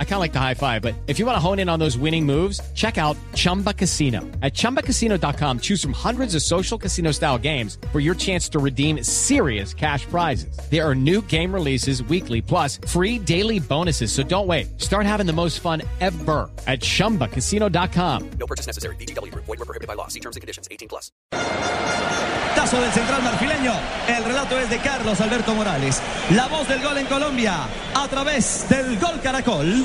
[0.00, 1.78] I kind of like the high five, but if you want to hone in on
[1.78, 4.22] those winning moves, check out Chumba Casino.
[4.42, 9.04] At chumbacasino.com, choose from hundreds of social casino style games for your chance to redeem
[9.04, 10.58] serious cash prizes.
[10.68, 14.10] There are new game releases weekly, plus free daily bonuses.
[14.10, 14.80] So don't wait.
[14.80, 18.30] Start having the most fun ever at chumbacasino.com.
[18.30, 18.96] No purchase necessary.
[18.96, 19.32] BGW.
[19.34, 20.08] Void were prohibited by law.
[20.08, 20.66] See terms and conditions.
[20.72, 21.12] 18 plus.
[22.54, 23.72] Tazo del central marfileño.
[24.08, 26.02] El relato es de Carlos Alberto Morales.
[26.34, 29.84] La voz del gol en Colombia a través del Gol Caracol.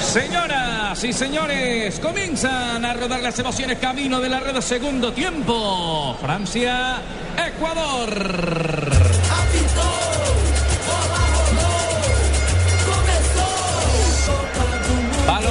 [0.00, 6.16] Señoras y señores, comienzan a rodar las emociones camino de la red segundo tiempo.
[6.20, 7.00] Francia,
[7.36, 9.09] Ecuador.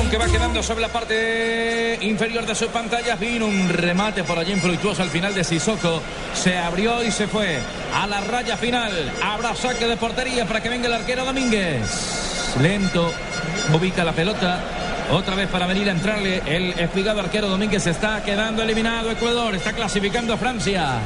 [0.10, 3.20] Que va quedando sobre la parte inferior de sus pantallas.
[3.20, 6.02] Vino un remate por allí infructuoso al final de Sissoko.
[6.34, 7.60] Se abrió y se fue
[7.94, 8.92] a la raya final.
[9.22, 12.56] Habrá saque de portería para que venga el arquero Domínguez.
[12.60, 13.12] Lento,
[13.72, 14.60] ubica la pelota.
[15.12, 19.74] Otra vez para venir a entrarle el espigado arquero Domínguez está quedando eliminado Ecuador, está
[19.74, 21.02] clasificando a Francia.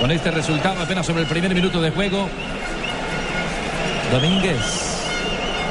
[0.00, 2.28] Con este resultado apenas sobre el primer minuto de juego.
[4.12, 4.60] Domínguez.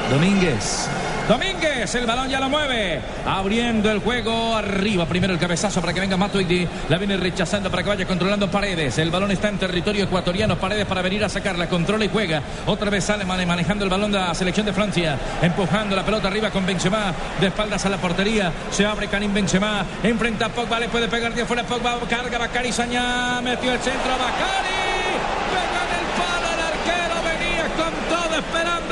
[0.09, 0.89] Domínguez.
[1.27, 3.01] Domínguez, el balón ya lo mueve.
[3.25, 5.05] Abriendo el juego arriba.
[5.05, 6.67] Primero el cabezazo para que venga Matuidi.
[6.89, 8.97] La viene rechazando para que vaya controlando Paredes.
[8.97, 10.57] El balón está en territorio ecuatoriano.
[10.57, 11.67] Paredes para venir a sacarla.
[11.67, 12.41] Controla y juega.
[12.65, 15.17] Otra vez sale manejando el balón de la selección de Francia.
[15.41, 17.13] Empujando la pelota arriba con Benzema.
[17.39, 18.51] De espaldas a la portería.
[18.71, 19.85] Se abre Karim Benzema.
[20.03, 20.79] Enfrenta a Pogba.
[20.79, 21.63] Le puede pegar de afuera.
[21.63, 23.41] Pogba carga Bacari Sañá.
[23.41, 24.11] Metió el centro.
[24.11, 24.86] Bacari.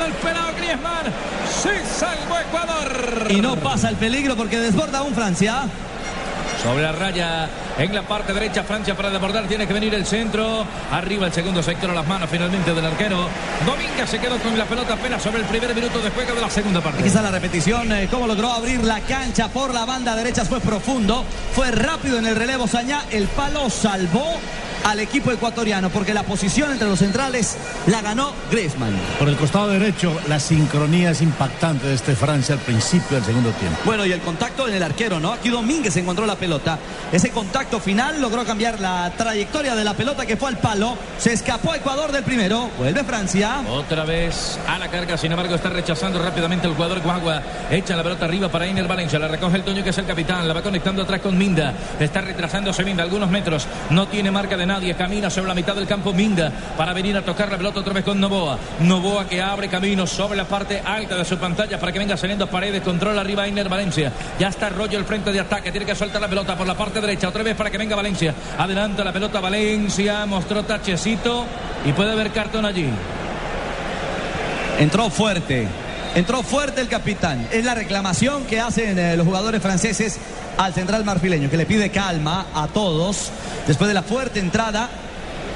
[0.06, 1.06] El pelado Griezmann.
[1.62, 3.26] Sí, salvo Ecuador.
[3.30, 5.64] Y no pasa el peligro porque desborda un Francia.
[6.62, 7.48] Sobre la raya,
[7.78, 10.64] en la parte derecha, Francia para desbordar, tiene que venir el centro.
[10.90, 13.28] Arriba el segundo sector a las manos finalmente del arquero.
[13.66, 16.50] Domínguez se quedó con la pelota apenas sobre el primer minuto de juego de la
[16.50, 17.00] segunda parte.
[17.00, 20.60] Aquí está la repetición, eh, cómo logró abrir la cancha por la banda derecha, fue
[20.60, 24.38] profundo, fue rápido en el relevo Sañá, el palo salvó
[24.86, 27.56] al equipo ecuatoriano porque la posición entre los centrales
[27.88, 28.94] la ganó Griezmann.
[29.18, 33.50] Por el costado derecho, la sincronía es impactante de este Francia al principio del segundo
[33.50, 33.76] tiempo.
[33.84, 35.32] Bueno, y el contacto en el arquero, ¿no?
[35.32, 36.78] Aquí Domínguez encontró la pelota.
[37.10, 40.96] Ese contacto final logró cambiar la trayectoria de la pelota que fue al palo.
[41.18, 42.70] Se escapó Ecuador del primero.
[42.78, 43.62] Vuelve Francia.
[43.68, 47.42] Otra vez a la carga, sin embargo, está rechazando rápidamente el jugador Guagua.
[47.72, 49.18] Echa la pelota arriba para Iner Valencia.
[49.18, 50.46] La recoge el Toño, que es el capitán.
[50.46, 51.74] La va conectando atrás con Minda.
[51.98, 53.66] Está retrasándose Minda algunos metros.
[53.90, 54.75] No tiene marca de nada.
[54.76, 57.94] Nadie camina sobre la mitad del campo Minda para venir a tocar la pelota otra
[57.94, 58.58] vez con Novoa.
[58.80, 62.46] Novoa que abre camino sobre la parte alta de su pantalla para que venga saliendo
[62.46, 62.82] paredes.
[62.82, 64.12] Controla arriba Iner Valencia.
[64.38, 65.70] Ya está Rollo el frente de ataque.
[65.70, 67.26] Tiene que soltar la pelota por la parte derecha.
[67.26, 68.34] Otra vez para que venga Valencia.
[68.58, 70.26] Adelanta la pelota Valencia.
[70.26, 71.46] Mostró tachecito
[71.86, 72.90] y puede haber cartón allí.
[74.78, 75.85] Entró fuerte.
[76.16, 77.46] Entró fuerte el capitán.
[77.52, 80.16] Es la reclamación que hacen eh, los jugadores franceses
[80.56, 83.30] al central marfileño, que le pide calma a todos
[83.66, 84.88] después de la fuerte entrada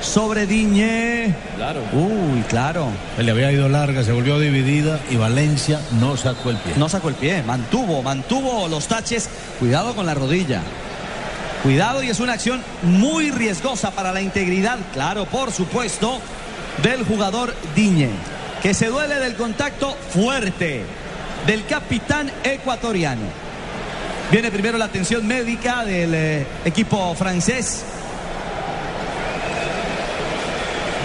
[0.03, 1.35] sobre Diñé.
[1.57, 1.81] Claro.
[1.95, 2.89] Uy, claro.
[3.19, 6.75] Le había ido larga, se volvió dividida y Valencia no sacó el pie.
[6.77, 9.31] No sacó el pie, mantuvo, mantuvo los taches.
[9.59, 10.61] Cuidado con la rodilla.
[11.63, 16.21] Cuidado y es una acción muy riesgosa para la integridad, claro, por supuesto,
[16.83, 18.11] del jugador Diñé,
[18.63, 20.85] que se duele del contacto fuerte
[21.47, 23.23] del capitán ecuatoriano.
[24.31, 27.85] Viene primero la atención médica del eh, equipo francés.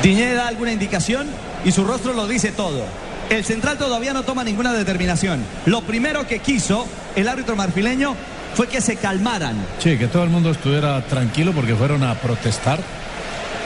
[0.03, 1.27] Diñé da alguna indicación
[1.63, 2.83] y su rostro lo dice todo.
[3.29, 5.43] El central todavía no toma ninguna determinación.
[5.65, 8.15] Lo primero que quiso el árbitro marfileño
[8.53, 9.55] fue que se calmaran.
[9.79, 12.79] Sí, que todo el mundo estuviera tranquilo porque fueron a protestar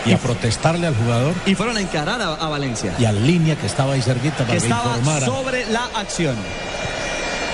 [0.05, 2.93] y a protestarle al jugador Y fueron a encarar a, a Valencia.
[2.97, 5.25] y al línea que estaba ahí cerquita para que que, estaba informara.
[5.25, 6.35] sobre la acción.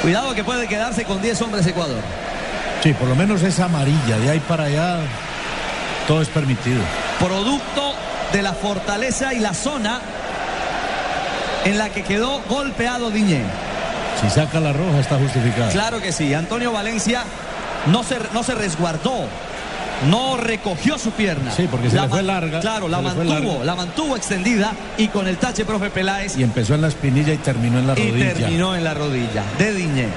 [0.02, 2.02] Cuidado que puede quedarse con 10 hombres Ecuador.
[2.84, 4.98] Sí, por lo menos esa amarilla, de ahí para allá,
[6.08, 6.82] todo es permitido.
[7.20, 7.94] Producto
[8.32, 10.00] de la fortaleza y la zona
[11.64, 13.42] en la que quedó golpeado Diñé.
[14.22, 15.70] Si saca la roja está justificada.
[15.72, 17.24] Claro que sí, Antonio Valencia
[17.88, 19.26] no se, no se resguardó,
[20.10, 21.52] no recogió su pierna.
[21.52, 23.64] Sí, porque se le fue larga, Claro, la mantuvo, larga.
[23.66, 27.38] la mantuvo extendida y con el tache, profe Peláez, Y empezó en la espinilla y
[27.38, 28.34] terminó en la y rodilla.
[28.34, 30.08] terminó en la rodilla de Diñé.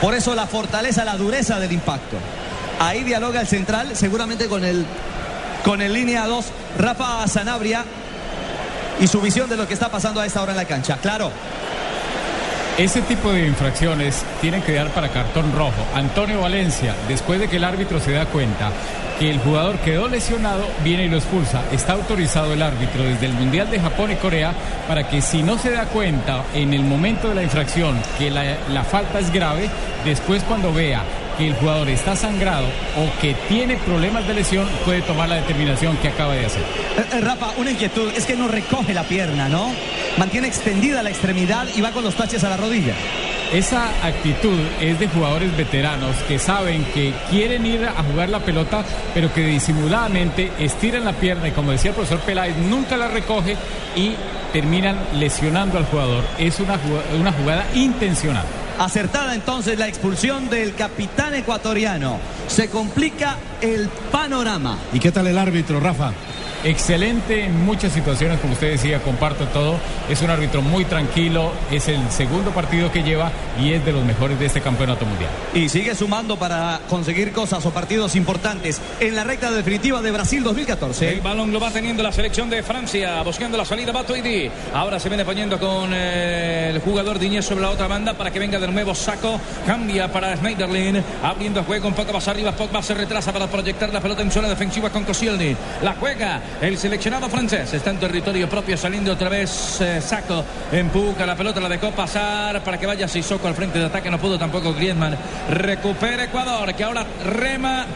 [0.00, 2.16] Por eso la fortaleza, la dureza del impacto.
[2.78, 4.84] Ahí dialoga el central, seguramente con el,
[5.64, 6.44] con el línea 2,
[6.78, 7.84] Rafa Sanabria
[9.00, 10.98] y su visión de lo que está pasando a esta hora en la cancha.
[10.98, 11.30] Claro.
[12.78, 15.82] Ese tipo de infracciones tienen que dar para cartón rojo.
[15.94, 18.70] Antonio Valencia, después de que el árbitro se da cuenta
[19.18, 21.62] que el jugador quedó lesionado, viene y lo expulsa.
[21.72, 24.52] Está autorizado el árbitro desde el Mundial de Japón y Corea
[24.86, 28.58] para que si no se da cuenta en el momento de la infracción que la,
[28.70, 29.70] la falta es grave,
[30.04, 31.02] después cuando vea
[31.36, 32.66] que el jugador está sangrado
[32.96, 36.62] o que tiene problemas de lesión, puede tomar la determinación que acaba de hacer.
[36.62, 39.72] Eh, eh, Rafa, una inquietud, es que no recoge la pierna, ¿no?
[40.18, 42.94] Mantiene extendida la extremidad y va con los taches a la rodilla.
[43.52, 48.84] Esa actitud es de jugadores veteranos que saben que quieren ir a jugar la pelota,
[49.14, 53.56] pero que disimuladamente estiran la pierna y como decía el profesor Peláez, nunca la recoge
[53.94, 54.14] y
[54.52, 56.24] terminan lesionando al jugador.
[56.38, 56.76] Es una
[57.18, 58.44] una jugada intencional.
[58.78, 62.18] Acertada entonces la expulsión del capitán ecuatoriano.
[62.46, 64.78] Se complica el panorama.
[64.92, 66.12] ¿Y qué tal el árbitro, Rafa?
[66.66, 69.78] Excelente en muchas situaciones, como usted decía, comparto todo.
[70.10, 73.30] Es un árbitro muy tranquilo, es el segundo partido que lleva
[73.62, 75.30] y es de los mejores de este campeonato mundial.
[75.54, 80.42] Y sigue sumando para conseguir cosas o partidos importantes en la recta definitiva de Brasil
[80.42, 81.12] 2014.
[81.12, 84.50] El balón lo va teniendo la selección de Francia, buscando la salida Matuidi.
[84.74, 88.40] Ahora se viene poniendo con eh, el jugador Diñez sobre la otra banda para que
[88.40, 89.40] venga de nuevo Saco.
[89.64, 92.50] Cambia para Schneiderlin, abriendo juego un poco más arriba.
[92.50, 95.56] Pogba se retrasa para proyectar la pelota en zona defensiva con Koscielny.
[95.84, 97.72] La juega el seleccionado francés.
[97.72, 100.44] Está en territorio propio, saliendo otra vez eh, Saco.
[100.72, 104.10] Empuja la pelota, la dejó pasar para que vaya Sissoko al frente de ataque.
[104.10, 105.16] No pudo tampoco Griezmann.
[105.50, 107.86] Recupera Ecuador, que ahora rema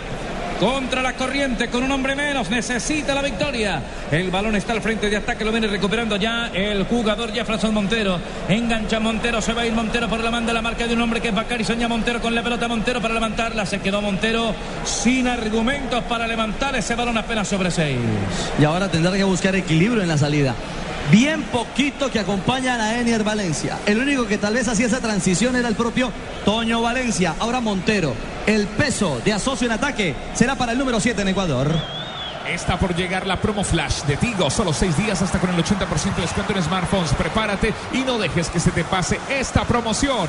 [0.61, 2.51] contra la corriente con un hombre menos.
[2.51, 3.83] Necesita la victoria.
[4.13, 5.45] El balón está al frente de ataque.
[5.45, 8.21] Lo viene recuperando ya el jugador Jefferson Montero.
[8.49, 9.41] Engancha Montero.
[9.41, 10.53] Se va a ir Montero por la manda.
[10.53, 11.65] La marca de un hombre que es Bacari.
[11.65, 13.65] Soña Montero con la pelota Montero para levantarla.
[13.65, 14.55] Se quedó Montero
[14.85, 17.99] sin argumentos para levantar ese balón apenas sobre seis.
[18.61, 20.55] Y ahora tendrá que buscar equilibrio en la salida.
[21.11, 23.79] Bien poquito que acompañan a Enier Valencia.
[23.85, 26.13] El único que tal vez hacía esa transición era el propio
[26.45, 27.35] Toño Valencia.
[27.41, 28.15] Ahora Montero.
[28.47, 31.75] El peso de asocio en ataque será para el número 7 en Ecuador.
[32.49, 34.51] Está por llegar la promo flash de Tigo.
[34.51, 37.13] Solo seis días hasta con el 80% de descuento en smartphones.
[37.15, 40.29] Prepárate y no dejes que se te pase esta promoción.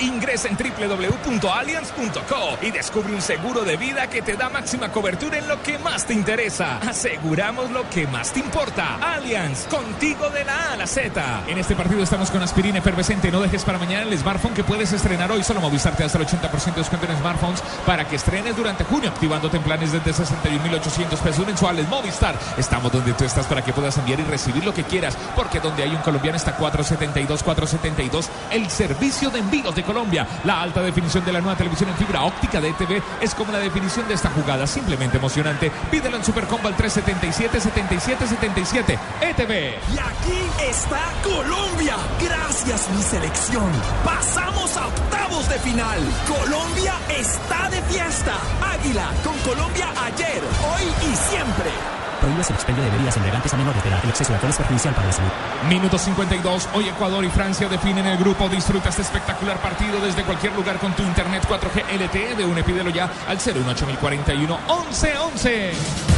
[0.00, 5.48] Ingresa en www.allianz.co y descubre un seguro de vida que te da máxima cobertura en
[5.48, 6.78] lo que más te interesa.
[6.78, 8.96] Aseguramos lo que más te importa.
[8.96, 11.44] Allianz, contigo de la A a la Z.
[11.48, 13.30] En este partido estamos con aspirina efervescente.
[13.30, 15.42] No dejes para mañana el smartphone que puedes estrenar hoy.
[15.42, 19.10] Solo Movistar te hasta el 80% de descuento en smartphones para que estrenes durante junio,
[19.10, 21.88] activándote en planes desde 61.800 pesos mensuales.
[21.88, 25.60] Movistar, estamos donde tú estás para que puedas enviar y recibir lo que quieras, porque
[25.60, 30.26] donde hay un colombiano está 472, 472, el servicio de envíos de Colombia.
[30.44, 33.58] La alta definición de la nueva televisión en fibra óptica de ETV es como la
[33.58, 35.72] definición de esta jugada, simplemente emocionante.
[35.90, 39.52] Pídelo en Supercombo al 377 77 77 ETV.
[39.94, 41.96] Y aquí está Colombia.
[42.20, 43.72] Gracias, mi selección.
[44.04, 45.98] Pasamos a octavos de final.
[46.28, 48.34] Colombia está de fiesta.
[48.74, 51.97] Águila con Colombia ayer, hoy y siempre.
[52.28, 54.00] Prohíbes el expendio de bebidas embriagantes a menores de edad.
[54.04, 55.30] El exceso de alcohol es perjudicial para la salud.
[55.66, 56.68] Minuto 52.
[56.74, 58.50] Hoy Ecuador y Francia definen el grupo.
[58.50, 62.90] Disfruta este espectacular partido desde cualquier lugar con tu internet 4G LTE de un pídelo
[62.90, 64.58] ya al 01841
[64.90, 66.17] 1111.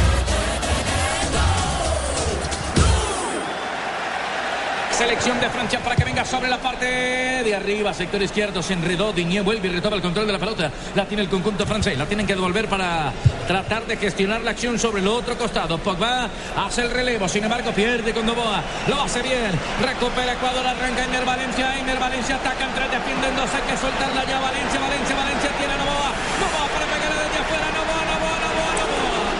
[5.01, 8.61] Selección de Francia para que venga sobre la parte de arriba, sector izquierdo.
[8.61, 10.69] Se enredó, Diñé vuelve y retoma el control de la pelota.
[10.93, 11.97] La tiene el conjunto francés.
[11.97, 13.11] La tienen que devolver para
[13.47, 15.79] tratar de gestionar la acción sobre el otro costado.
[15.79, 18.61] Pogba hace el relevo, sin embargo pierde con Novoa.
[18.87, 19.49] Lo hace bien.
[19.81, 21.79] Recupera Ecuador, arranca Ener Valencia.
[21.79, 23.49] Ener Valencia ataca entre defienden dos.
[23.55, 24.39] Hay que soltarla ya.
[24.39, 26.11] Valencia, Valencia, Valencia tiene a Novoa.
[26.45, 27.67] Novoa para pegar desde afuera.
[27.73, 29.33] Novoa, Novoa, Novoa, Novoa.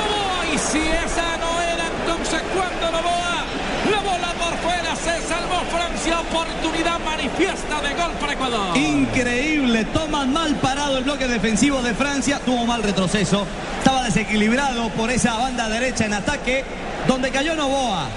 [0.00, 0.46] Novoa.
[0.48, 3.44] Y si esa no era entonces cuando Novoa.
[3.92, 8.76] La bola por fuera, se salvó Francia, oportunidad manifiesta de gol para Ecuador.
[8.76, 13.46] Increíble, toman mal parado el bloque defensivo de Francia, tuvo mal retroceso,
[13.78, 16.64] estaba desequilibrado por esa banda derecha en ataque,
[17.06, 18.08] donde cayó Novoa.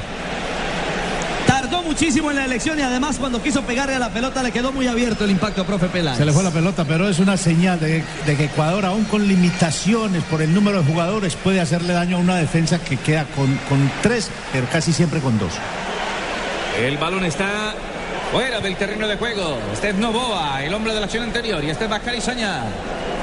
[1.48, 4.72] Tardó muchísimo en la elección y además cuando quiso pegarle a la pelota le quedó
[4.72, 6.18] muy abierto el impacto, profe Peláez.
[6.18, 9.28] Se le fue la pelota, pero es una señal de, de que Ecuador, aún con
[9.28, 13.48] limitaciones por el número de jugadores, puede hacerle daño a una defensa que queda con,
[13.68, 15.54] con tres, pero casi siempre con dos.
[16.78, 17.74] El balón está
[18.32, 19.58] fuera del terreno de juego.
[19.74, 21.64] Este es Novoa, el hombre de la acción anterior.
[21.64, 22.64] Y este es Bacari Saña.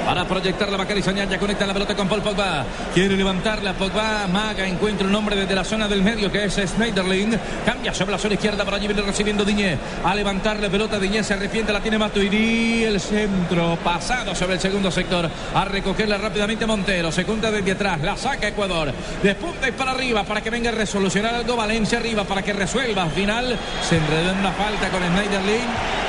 [0.07, 2.63] Para proyectar la Bacari Sañán, ya conecta la pelota con Paul Pogba.
[2.93, 4.25] Quiere levantarla Pogba.
[4.27, 7.37] Maga encuentra un hombre desde la zona del medio que es Schneiderlin.
[7.65, 8.63] Cambia sobre la zona izquierda.
[8.63, 9.77] Para allí viene recibiendo Diñé.
[10.05, 10.97] A levantar la pelota.
[10.97, 11.73] Diñé se arrepiente.
[11.73, 12.85] La tiene Matuidi.
[12.85, 15.29] El centro pasado sobre el segundo sector.
[15.53, 17.11] A recogerla rápidamente Montero.
[17.11, 17.99] Se desde atrás.
[18.01, 18.93] La saca Ecuador.
[19.21, 21.57] Despunta y para arriba para que venga a resolucionar algo.
[21.57, 23.03] Valencia arriba para que resuelva.
[23.03, 26.06] Al final se enredó en una falta con Schneiderlin.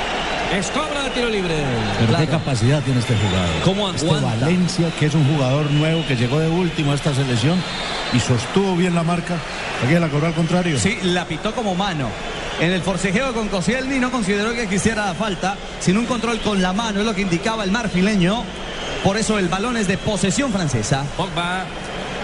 [0.55, 1.53] Es cobra de tiro libre.
[1.99, 3.61] Pero qué capacidad tiene este jugador.
[3.63, 4.07] ¿Cómo Este?
[4.07, 7.61] Valencia, que es un jugador nuevo que llegó de último a esta selección
[8.13, 9.35] y sostuvo bien la marca.
[9.85, 10.79] Aquí la cobró al contrario.
[10.79, 12.09] Sí, la pitó como mano.
[12.59, 16.73] En el forcejeo con Koscielny no consideró que quisiera falta, sino un control con la
[16.73, 18.43] mano, es lo que indicaba el marfileño.
[19.03, 21.05] Por eso el balón es de posesión francesa.
[21.15, 21.65] Pogba.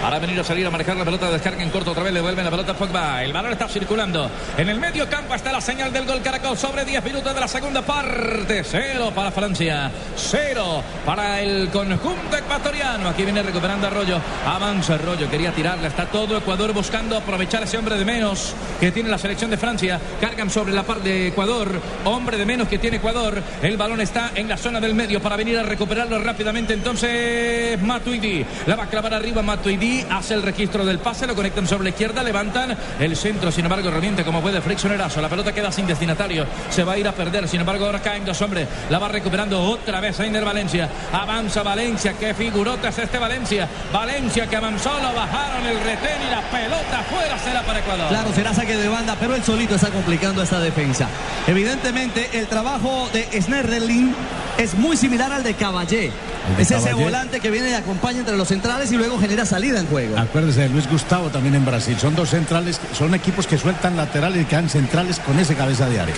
[0.05, 2.45] Para venir a salir a manejar la pelota, descarga en corto otra vez, le vuelven
[2.45, 3.23] la pelota a Pogba.
[3.23, 4.29] El balón está circulando.
[4.55, 7.47] En el medio campo está la señal del gol Caracol sobre 10 minutos de la
[7.47, 8.63] segunda parte.
[8.63, 13.09] Cero para Francia, cero para el conjunto ecuatoriano.
[13.09, 14.21] Aquí viene recuperando Arroyo.
[14.45, 15.87] Avanza Arroyo, quería tirarla.
[15.87, 19.99] Está todo Ecuador buscando aprovechar ese hombre de menos que tiene la selección de Francia.
[20.21, 21.81] Cargan sobre la parte de Ecuador.
[22.03, 23.41] Hombre de menos que tiene Ecuador.
[23.59, 26.75] El balón está en la zona del medio para venir a recuperarlo rápidamente.
[26.75, 29.94] Entonces Matuidi la va a clavar arriba Matuidi.
[30.09, 33.51] Hace el registro del pase, lo conectan sobre la izquierda, levantan el centro.
[33.51, 35.21] Sin embargo, reviente como puede Friccionerazo.
[35.21, 36.45] La pelota queda sin destinatario.
[36.69, 37.47] Se va a ir a perder.
[37.47, 38.67] Sin embargo, ahora caen dos hombres.
[38.89, 40.89] La va recuperando otra vez Einer Valencia.
[41.11, 42.13] Avanza Valencia.
[42.19, 43.67] Qué figurota es este Valencia.
[43.91, 48.07] Valencia que avanzó, lo bajaron el retén y la pelota fuera será para Ecuador.
[48.09, 51.07] Claro, será saque de banda, pero él solito está complicando esta defensa.
[51.47, 54.15] Evidentemente, el trabajo de Snerderlin
[54.57, 56.11] es muy similar al de Caballé.
[56.57, 59.79] De Es ese volante que viene y acompaña entre los centrales y luego genera salida
[59.79, 60.17] en juego.
[60.17, 61.97] Acuérdese de Luis Gustavo también en Brasil.
[61.99, 65.99] Son dos centrales, son equipos que sueltan laterales y quedan centrales con ese cabeza de
[65.99, 66.15] área.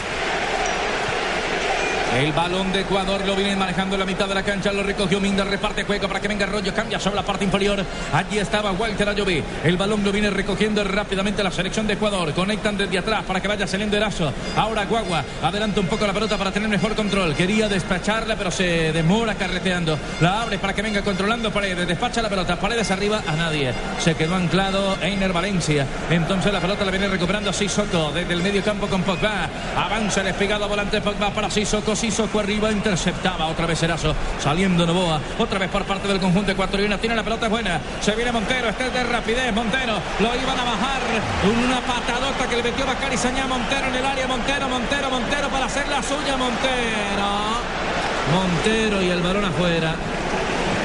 [2.17, 4.71] El balón de Ecuador lo viene manejando en la mitad de la cancha.
[4.71, 6.73] Lo recogió Minda, reparte juego para que venga Rollo.
[6.73, 7.85] Cambia sobre la parte inferior.
[8.11, 9.43] Allí estaba Walter Ayoví.
[9.63, 12.33] El balón lo viene recogiendo rápidamente la selección de Ecuador.
[12.33, 14.33] Conectan desde atrás para que vaya saliendo Eraso.
[14.55, 17.35] Ahora Guagua adelanta un poco la pelota para tener mejor control.
[17.35, 19.99] Quería despacharla, pero se demora carreteando.
[20.19, 21.87] La abre para que venga controlando Paredes.
[21.87, 22.59] Despacha la pelota.
[22.59, 23.71] Paredes arriba a nadie.
[23.99, 25.85] Se quedó anclado Einer Valencia.
[26.09, 29.47] Entonces la pelota la viene recuperando Sissoko desde el medio campo con Pogba.
[29.77, 31.95] Avanza el despegado volante Pogba para Sissoko.
[31.95, 32.06] Sissoko
[32.39, 34.15] arriba interceptaba otra vez Eraso.
[34.39, 35.19] Saliendo Novoa.
[35.37, 36.97] Otra vez por parte del conjunto ecuatoriano.
[36.99, 37.79] Tiene la pelota buena.
[37.99, 38.69] Se viene Montero.
[38.69, 39.53] Este es de rapidez.
[39.53, 39.93] Montero.
[40.19, 41.01] Lo iban a bajar.
[41.43, 44.27] Una patadota que le metió Bacari Sañá Montero en el área.
[44.27, 46.37] Montero, Montero, Montero para hacer la suya.
[46.37, 47.27] Montero.
[48.33, 49.95] Montero y el balón afuera.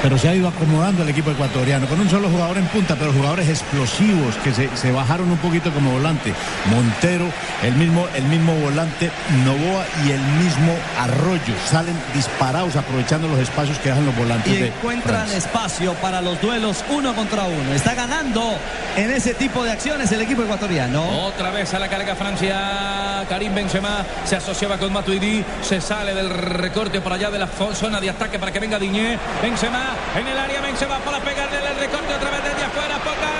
[0.03, 3.13] Pero se ha ido acomodando el equipo ecuatoriano con un solo jugador en punta, pero
[3.13, 6.33] jugadores explosivos que se, se bajaron un poquito como volante.
[6.69, 7.25] Montero,
[7.63, 9.09] el mismo, el mismo volante,
[9.45, 11.53] Novoa y el mismo Arroyo.
[11.71, 14.51] Salen disparados aprovechando los espacios que dejan los volantes.
[14.51, 17.73] Y de encuentran espacio para los duelos uno contra uno.
[17.73, 18.57] Está ganando
[18.97, 21.01] en ese tipo de acciones el equipo ecuatoriano.
[21.25, 23.25] Otra vez a la carga Francia.
[23.29, 25.45] Karim Benzema se asociaba con Matuidi.
[25.61, 29.17] Se sale del recorte por allá de la zona de ataque para que venga Diñé.
[29.41, 30.61] Benzema en el área.
[30.61, 32.95] Benzema para pegarle el recorte otra vez desde afuera.
[33.03, 33.31] Ponga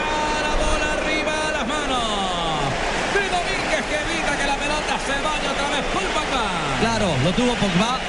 [0.44, 2.04] la bola arriba a las manos.
[3.14, 5.84] De Domínguez que evita que la pelota se vaya otra vez.
[5.94, 6.46] Paul Pogba.
[6.82, 8.00] Claro, lo tuvo Pogba.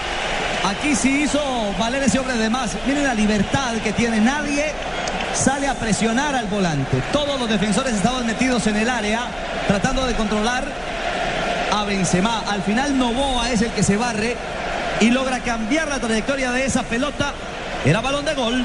[0.65, 1.41] Aquí sí hizo
[1.79, 2.71] valer ese hombre de más.
[2.87, 4.21] Miren la libertad que tiene.
[4.21, 4.73] Nadie
[5.35, 7.03] sale a presionar al volante.
[7.13, 9.27] Todos los defensores estaban metidos en el área
[9.67, 10.65] tratando de controlar
[11.73, 12.45] a Benzema.
[12.49, 14.37] Al final Novoa es el que se barre
[15.01, 17.33] y logra cambiar la trayectoria de esa pelota.
[17.85, 18.65] Era balón de gol.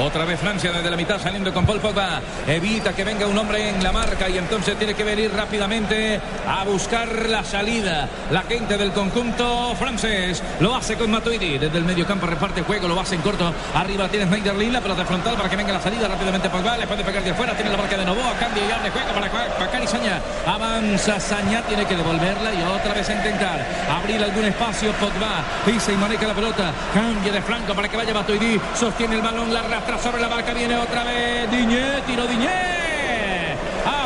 [0.00, 2.22] Otra vez Francia desde la mitad saliendo con Paul Pogba.
[2.46, 6.18] Evita que venga un hombre en la marca y entonces tiene que venir rápidamente
[6.48, 8.08] a buscar la salida.
[8.30, 11.58] La gente del conjunto francés lo hace con Matuidi.
[11.58, 13.52] Desde el medio campo reparte juego, lo hace en corto.
[13.74, 16.78] Arriba tiene Schneiderlin, la pelota frontal para que venga la salida rápidamente Pogba.
[16.78, 18.32] Le puede pegar de afuera, tiene la marca de Novoa.
[18.40, 19.28] Cambia y abre juego para
[19.60, 20.20] Bacari Saña.
[20.46, 24.90] Avanza Saña, tiene que devolverla y otra vez a intentar abrir algún espacio.
[24.92, 26.72] Pogba pisa y maneja la pelota.
[26.94, 28.58] Cambia de flanco para que vaya Matuidi.
[28.74, 30.52] Sostiene el balón, la arrastra sobre la marca.
[30.54, 32.91] Viene otra vez Diñé, tiro Diñé.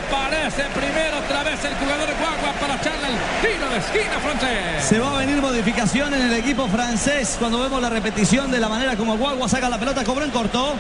[0.07, 4.85] Aparece primero otra vez el jugador Guagua para echarle el tiro de esquina francés.
[4.85, 8.69] Se va a venir modificación en el equipo francés cuando vemos la repetición de la
[8.69, 10.75] manera como Guagua saca la pelota, cobró en corto.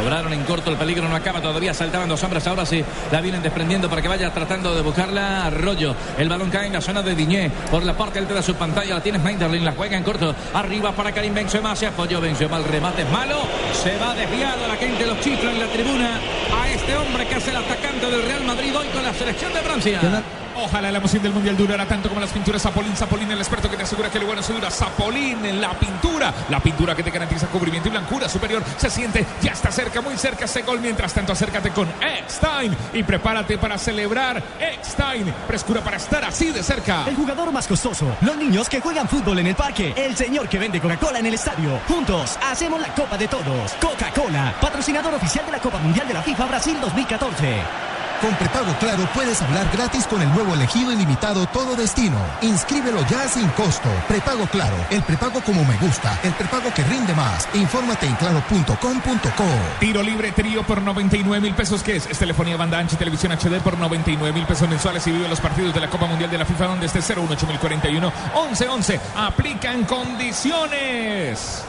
[0.00, 3.42] Cobraron en corto, el peligro no acaba todavía, saltaban dos hombres, ahora sí la vienen
[3.42, 5.94] desprendiendo para que vaya tratando de buscarla Arroyo.
[6.16, 8.94] El balón cae en la zona de Diñé, por la parte alta de su pantalla,
[8.94, 12.64] la tiene Schneiderlin, la juega en corto, arriba para Karim Benzema, se apoyó Benzema, el
[12.64, 13.42] remate es malo,
[13.82, 16.20] se va desviado, la gente lo chifla en la tribuna,
[16.58, 19.60] a este hombre que es el atacante del Real Madrid hoy con la selección de
[19.60, 20.22] Francia.
[20.54, 22.94] Ojalá la emoción del Mundial durara tanto como las pinturas Zapolín.
[22.94, 24.70] Zapolín, el experto que te asegura que lo bueno se dura.
[24.70, 26.34] Zapolín en la pintura.
[26.50, 28.62] La pintura que te garantiza cubrimiento y blancura superior.
[28.76, 30.80] Se siente, ya está cerca, muy cerca ese gol.
[30.80, 34.42] Mientras tanto, acércate con Eckstein y prepárate para celebrar.
[34.60, 37.04] Eckstein, frescura para estar así de cerca.
[37.06, 40.58] El jugador más costoso, los niños que juegan fútbol en el parque, el señor que
[40.58, 41.80] vende Coca-Cola en el estadio.
[41.88, 43.72] Juntos hacemos la Copa de Todos.
[43.80, 47.21] Coca-Cola, patrocinador oficial de la Copa Mundial de la FIFA Brasil 2014.
[47.22, 52.18] Con prepago claro puedes hablar gratis con el nuevo elegido ilimitado Todo Destino.
[52.40, 53.88] Inscríbelo ya sin costo.
[54.08, 57.48] Prepago claro, el prepago como me gusta, el prepago que rinde más.
[57.54, 59.44] Infórmate en claro.com.co.
[59.78, 61.84] Tiro libre trío por 99 mil pesos.
[61.84, 62.06] ¿Qué es?
[62.06, 65.40] Es telefonía banda ancha y televisión HD por 99 mil pesos mensuales y vive los
[65.40, 69.00] partidos de la Copa Mundial de la FIFA donde esté 018041 1111.
[69.14, 71.64] Aplican condiciones.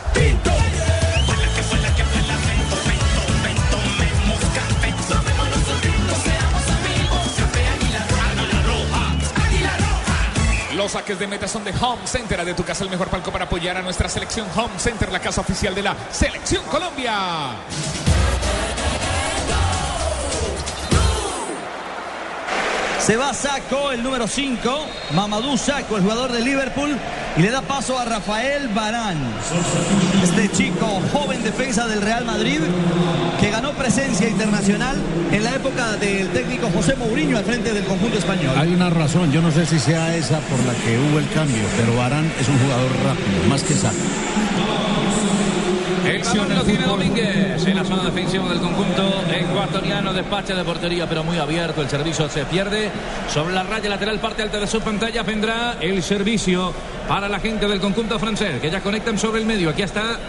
[10.75, 12.43] Los saques de meta son de Home Center.
[12.43, 15.41] De tu casa el mejor palco para apoyar a nuestra selección Home Center, la casa
[15.41, 17.53] oficial de la Selección Colombia.
[23.05, 26.97] Se va Saco, el número 5, Mamadou Saco, el jugador de Liverpool,
[27.35, 29.17] y le da paso a Rafael Barán.
[30.23, 32.61] Este chico, joven defensa del Real Madrid,
[33.41, 34.95] que ganó presencia internacional
[35.33, 38.55] en la época del técnico José Mourinho al frente del conjunto español.
[38.57, 41.63] Hay una razón, yo no sé si sea esa por la que hubo el cambio,
[41.75, 43.97] pero Barán es un jugador rápido, más que Saco.
[46.05, 50.11] El balón lo tiene Domínguez en la zona defensiva del conjunto ecuatoriano.
[50.11, 51.81] Despacha de portería, pero muy abierto.
[51.81, 52.91] El servicio se pierde
[53.29, 55.23] sobre la raya lateral, parte alta de su pantalla.
[55.23, 56.73] Vendrá el servicio
[57.07, 59.69] para la gente del conjunto francés, que ya conectan sobre el medio.
[59.69, 60.19] Aquí está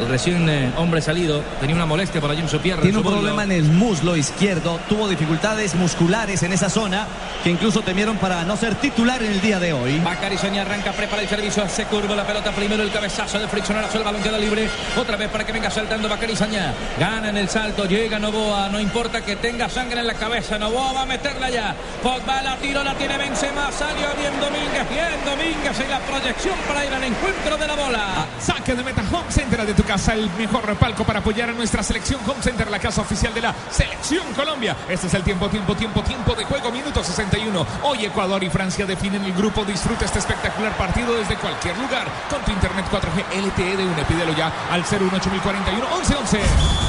[0.00, 1.42] el recién eh, hombre salido.
[1.60, 2.82] Tenía una molestia por allí en su pierna.
[2.82, 7.06] Tiene en un problema en el muslo izquierdo, tuvo dificultades musculares en esa zona
[7.42, 9.98] que incluso temieron para no ser titular en el día de hoy.
[10.00, 13.98] Bacari Soña arranca, prepara el servicio, se curva la pelota primero, el cabezazo de Friccionazo,
[13.98, 17.48] el balón queda libre, otra vez para que venga saltando Bacari Soña, gana en el
[17.48, 21.50] salto, llega Novoa, no importa que tenga sangre en la cabeza, Novoa va a meterla
[21.50, 26.54] ya, Pogba la tiro, la tiene Benzema, salió bien Domínguez, bien Domínguez en la proyección
[26.66, 28.26] para ir al encuentro de la bola.
[28.40, 31.82] Saque de meta Home Center de tu casa, el mejor palco para apoyar a nuestra
[31.82, 34.76] selección Home Center, la casa oficial de la Selección Colombia.
[34.88, 37.66] Este es el tiempo, tiempo, tiempo, tiempo de juego, minuto 61.
[37.82, 39.64] Hoy Ecuador y Francia definen el grupo.
[39.64, 44.04] Disfruta este espectacular partido desde cualquier lugar con tu internet 4G LTE de UNE.
[44.04, 46.83] Pídelo ya al 018041 1111.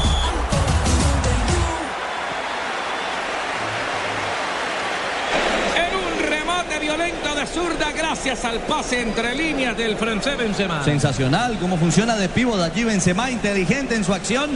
[7.56, 10.84] Zurda gracias al pase entre líneas del francés Benzema.
[10.84, 14.50] Sensacional cómo funciona de pivo de allí Benzema, inteligente en su acción.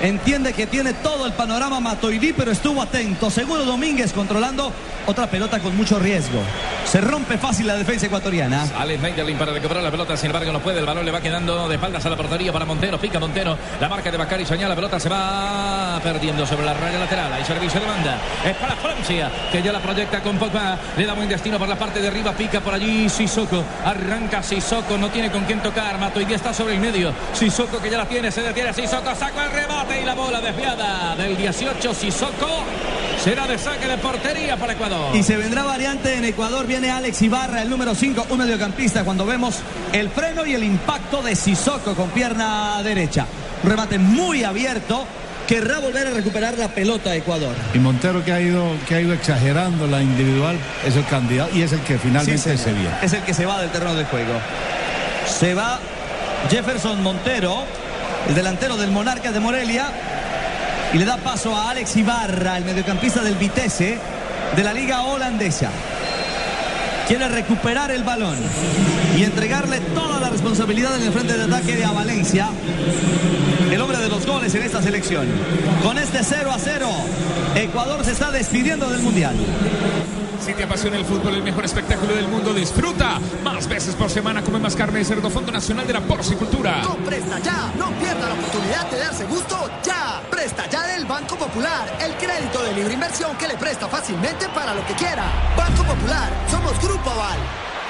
[0.00, 3.30] Entiende que tiene todo el panorama Matoidí, pero estuvo atento.
[3.30, 4.72] Seguro Domínguez controlando
[5.06, 6.40] otra pelota con mucho riesgo.
[6.84, 8.66] Se rompe fácil la defensa ecuatoriana.
[8.78, 11.68] Alex Meiderlin para recuperar la pelota, sin embargo no puede, el balón le va quedando
[11.68, 14.74] de espaldas a la portería para Montero, pica Montero, la marca de Bacari Soñá, la
[14.74, 19.30] pelota se va perdiendo sobre la raya lateral, hay servicio de banda, es para Francia,
[19.50, 22.32] que ya la proyecta con Pogba, le da buen destino por la parte de arriba,
[22.32, 26.80] pica por allí Sissoko, arranca Sissoko, no tiene con quién tocar, Matoidi está sobre el
[26.80, 30.40] medio, Sissoko que ya la tiene, se detiene Sissoko, saca el remate y la bola
[30.40, 32.64] desviada del 18 Sissoko,
[33.22, 35.14] será de saque de portería para Ecuador.
[35.14, 36.66] Y se vendrá variante en Ecuador.
[36.66, 39.04] Viene Alex Ibarra, el número 5, un mediocampista.
[39.04, 39.56] Cuando vemos
[39.92, 43.26] el freno y el impacto de Sissoko con pierna derecha.
[43.62, 45.04] Un remate muy abierto.
[45.46, 47.54] Querrá volver a recuperar la pelota a Ecuador.
[47.72, 51.62] Y Montero que ha ido, que ha ido exagerando la individual es el candidato y
[51.62, 52.90] es el que finalmente Sí, se viene.
[53.00, 54.32] Es el que se va del terreno de juego.
[55.28, 55.78] Se va
[56.50, 57.64] Jefferson Montero,
[58.28, 59.86] el delantero del Monarcas de Morelia.
[60.92, 63.98] Y le da paso a Alex Ibarra, el mediocampista del Vitesse
[64.56, 65.70] de la liga holandesa.
[67.06, 68.36] Quiere recuperar el balón
[69.16, 72.48] y entregarle toda la responsabilidad en el frente de ataque de a Valencia.
[73.70, 75.28] El hombre de los goles en esta selección.
[75.84, 76.88] Con este 0 a 0,
[77.54, 79.36] Ecuador se está despidiendo del Mundial.
[80.40, 83.18] Si te apasiona el fútbol, el mejor espectáculo del mundo, disfruta.
[83.42, 86.82] Más veces por semana come más carne de cerdo, Fondo Nacional de la Porcicultura.
[86.82, 90.22] Con Presta Ya, no pierda la oportunidad de darse gusto ya.
[90.30, 94.74] Presta Ya del Banco Popular, el crédito de libre inversión que le presta fácilmente para
[94.74, 95.24] lo que quiera.
[95.56, 97.38] Banco Popular, somos Grupo Aval.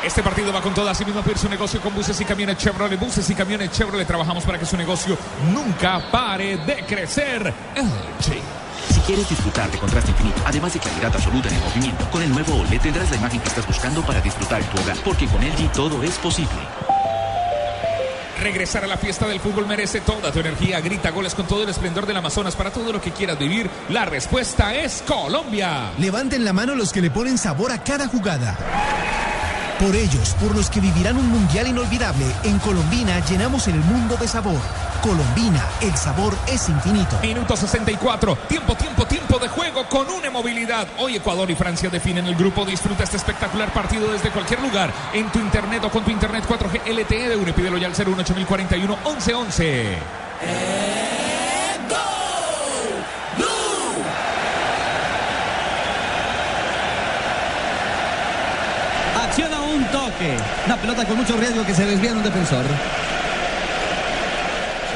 [0.04, 2.98] Este partido va con todo, así mismo su negocio con buses y camiones Chevrolet.
[2.98, 4.06] Buses y camiones Chevrolet.
[4.06, 5.18] Trabajamos para que su negocio
[5.52, 7.52] nunca pare de crecer.
[7.74, 8.65] LG.
[9.06, 12.56] Quieres disfrutar de contraste infinito, además de claridad absoluta en el movimiento, con el nuevo
[12.56, 16.02] OLED tendrás la imagen que estás buscando para disfrutar tu hogar, porque con LG todo
[16.02, 16.58] es posible.
[18.42, 20.80] Regresar a la fiesta del fútbol merece toda tu energía.
[20.80, 23.70] Grita goles con todo el esplendor del Amazonas para todo lo que quieras vivir.
[23.88, 25.92] La respuesta es Colombia.
[25.98, 28.58] Levanten la mano los que le ponen sabor a cada jugada.
[29.80, 34.26] Por ellos, por los que vivirán un mundial inolvidable, en Colombina llenamos el mundo de
[34.26, 34.58] sabor.
[35.02, 37.18] Colombina, el sabor es infinito.
[37.20, 40.88] Minuto 64, tiempo, tiempo, tiempo de juego con una movilidad.
[40.98, 42.64] Hoy Ecuador y Francia definen el grupo.
[42.64, 46.80] Disfruta este espectacular partido desde cualquier lugar, en tu internet o con tu internet 4G
[46.94, 47.52] LTE de UNE.
[47.52, 49.98] Pídelo ya al 01841 1111.
[50.40, 51.15] Acciona
[60.20, 60.36] un toque.
[60.66, 62.64] Una pelota con mucho riesgo que se desvía en un defensor.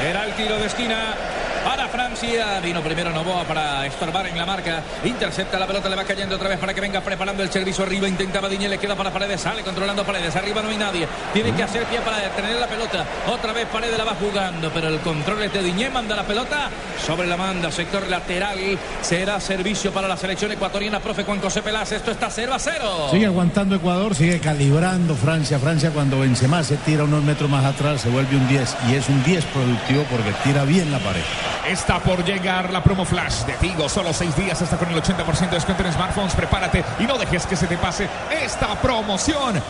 [0.01, 1.15] Será el tiro de esquina
[1.63, 2.59] para Francia.
[2.61, 4.81] Vino primero Novoa para estorbar en la marca.
[5.03, 8.07] Intercepta la pelota, le va cayendo otra vez para que venga preparando el cherizo arriba.
[8.07, 9.41] Intentaba Diñé, le queda para Paredes.
[9.41, 10.35] Sale controlando Paredes.
[10.35, 11.07] Arriba no hay nadie.
[11.33, 13.05] Tiene que hacer pie para detener la pelota.
[13.27, 15.89] Otra vez Paredes la va jugando, pero el control es de Diñé.
[15.89, 16.69] Manda la pelota
[17.05, 17.71] sobre la manda.
[17.71, 18.57] Sector lateral.
[19.01, 20.99] Será servicio para la selección ecuatoriana.
[20.99, 21.91] Profe Juan José Peláez.
[21.91, 23.07] Esto está 0 a 0.
[23.11, 25.59] Sigue aguantando Ecuador, sigue calibrando Francia.
[25.59, 29.09] Francia cuando Benzema se tira unos metros más atrás se vuelve un 10 y es
[29.09, 31.21] un 10 productivo porque tira bien la pared.
[31.67, 33.89] Está por llegar la promo flash de Tigo.
[33.89, 36.35] Solo seis días hasta con el 80% de descuento en smartphones.
[36.35, 38.07] Prepárate y no dejes que se te pase
[38.43, 39.61] esta promoción.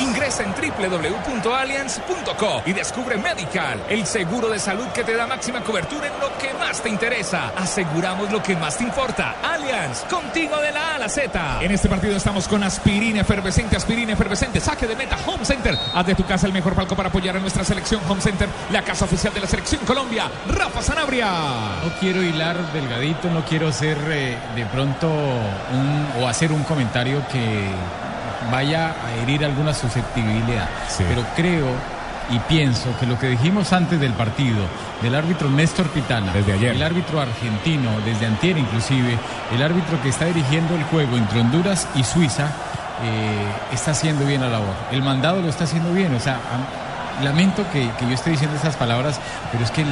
[0.00, 6.06] Ingresa en www.allianz.co y descubre Medical, el seguro de salud que te da máxima cobertura
[6.06, 7.50] en lo que más te interesa.
[7.56, 9.34] Aseguramos lo que más te importa.
[9.42, 11.58] Allianz, contigo de la A a la Z.
[11.62, 14.60] En este partido estamos con aspirina efervescente, aspirina efervescente.
[14.60, 15.76] Saque de meta Home Center.
[15.94, 18.82] Haz de tu casa el mejor palco para apoyar a nuestra selección Home Center, la
[18.82, 20.30] casa oficial de la selección Colombia.
[20.46, 21.26] Rafa Sanabria.
[21.84, 27.22] No quiero hilar delgadito, no quiero ser eh, de pronto un- o hacer un comentario
[27.30, 27.68] que
[28.50, 30.68] vaya a herir alguna susceptibilidad.
[31.08, 31.66] Pero creo
[32.30, 34.58] y pienso que lo que dijimos antes del partido,
[35.02, 36.72] del árbitro Néstor Pitana, desde ayer.
[36.74, 39.18] el árbitro argentino, desde antier inclusive,
[39.54, 42.48] el árbitro que está dirigiendo el juego entre Honduras y Suiza,
[43.02, 44.74] eh, está haciendo bien la labor.
[44.92, 46.38] El mandado lo está haciendo bien, o sea,
[47.22, 49.20] lamento que, que yo esté diciendo estas palabras,
[49.52, 49.84] pero es que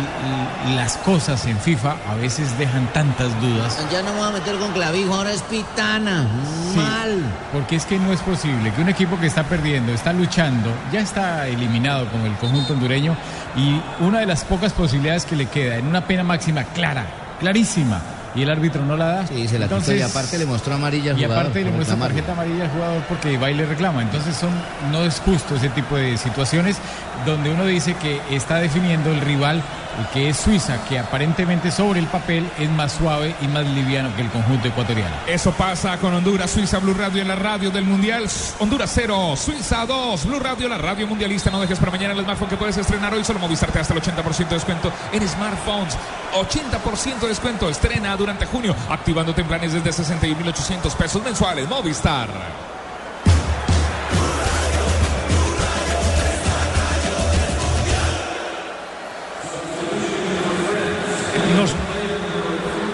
[0.75, 3.85] las cosas en FIFA a veces dejan tantas dudas.
[3.91, 6.27] Ya no me voy a meter con clavijo, ahora es pitana.
[6.73, 7.23] Sí, Mal.
[7.53, 11.01] Porque es que no es posible que un equipo que está perdiendo, está luchando, ya
[11.01, 13.17] está eliminado con el conjunto hondureño
[13.57, 17.07] y una de las pocas posibilidades que le queda en una pena máxima clara,
[17.41, 18.01] clarísima,
[18.37, 19.27] y el árbitro no la da.
[19.27, 22.14] Sí, se la quitó y aparte le mostró amarilla al Y jugador aparte le reclamarle.
[22.14, 24.03] tarjeta amarilla al jugador porque va y le reclama.
[24.03, 24.51] Entonces son,
[24.92, 26.77] no es justo ese tipo de situaciones
[27.25, 29.62] donde uno dice que está definiendo el rival
[29.98, 34.14] eh, que es Suiza, que aparentemente sobre el papel es más suave y más liviano
[34.14, 35.14] que el conjunto ecuatoriano.
[35.26, 38.26] Eso pasa con Honduras, Suiza, Blue Radio en la radio del Mundial.
[38.59, 41.50] Honduras 0, Suiza 2, Blue Radio, la radio mundialista.
[41.50, 43.24] No dejes para mañana el smartphone que puedes estrenar hoy.
[43.24, 45.96] Solo Movistar te da hasta el 80% de descuento en smartphones.
[46.35, 47.68] 80% de descuento.
[47.68, 51.68] Estrena durante junio, activándote en planes desde 61.800 pesos mensuales.
[51.68, 52.76] Movistar.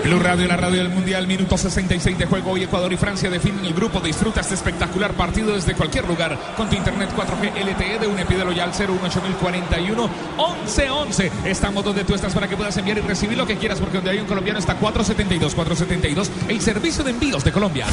[0.04, 2.52] Blue Radio, la radio del Mundial, minuto 66 de juego.
[2.52, 4.00] Hoy Ecuador y Francia definen el grupo.
[4.00, 8.26] Disfruta este espectacular partido desde cualquier lugar con tu internet 4G LTE de UNE.
[8.26, 11.32] Pídelo ya al 018041 1111.
[11.44, 14.10] Estamos donde tú estás para que puedas enviar y recibir lo que quieras, porque donde
[14.10, 17.86] hay un colombiano está 472, 472, el servicio de envíos de Colombia.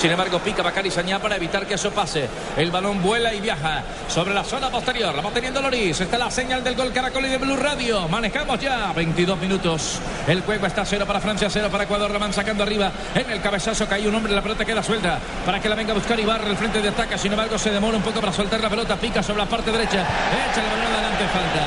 [0.00, 2.28] Sin embargo, pica Bacari Sañá para evitar que eso pase.
[2.56, 5.12] El balón vuela y viaja sobre la zona posterior.
[5.12, 6.00] La va teniendo Loris.
[6.00, 8.06] Está la señal del gol Caracol y de Blue Radio.
[8.06, 9.98] Manejamos ya 22 minutos.
[10.28, 12.16] El juego está cero para Francia, cero para Ecuador.
[12.16, 12.92] Van sacando arriba.
[13.12, 14.32] En el cabezazo cae un hombre.
[14.32, 16.48] La pelota queda suelta para que la venga a buscar Ibarra.
[16.48, 17.18] El frente de ataque.
[17.18, 18.94] Sin embargo, se demora un poco para soltar la pelota.
[18.94, 20.02] Pica sobre la parte derecha.
[20.02, 21.24] Echa el balón adelante.
[21.24, 21.66] Falta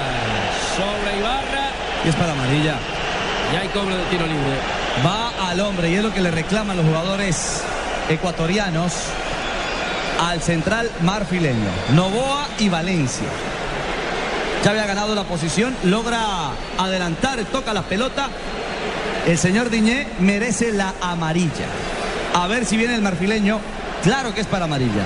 [0.78, 1.70] sobre Ibarra.
[2.06, 2.76] Y es para amarilla.
[3.52, 4.56] Y hay cobro de tiro libre.
[5.06, 7.62] Va al hombre y es lo que le reclaman los jugadores
[8.10, 8.94] ecuatorianos
[10.20, 11.70] al central marfileño.
[11.94, 13.28] Novoa y Valencia.
[14.64, 18.30] Ya había ganado la posición, logra adelantar, toca la pelota.
[19.28, 21.66] El señor Diñé merece la amarilla.
[22.34, 23.60] A ver si viene el marfileño.
[24.04, 25.04] Claro que es para amarilla.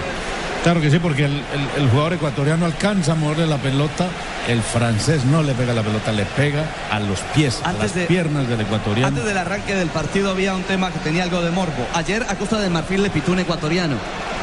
[0.66, 4.08] Claro que sí, porque el, el- el jugador ecuatoriano alcanza a moverle la pelota,
[4.48, 8.06] el francés no le pega la pelota, le pega a los pies, a las de-
[8.08, 9.08] piernas del ecuatoriano.
[9.10, 11.86] Antes del arranque del partido había un tema que tenía algo de morbo.
[11.94, 13.96] Ayer a Costa del Marfil le pitó un ecuatoriano,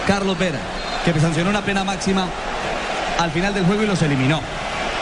[0.06, 0.60] Carlos Vera,
[1.04, 2.26] que sancionó una pena máxima
[3.18, 4.40] al final del juego y los eliminó.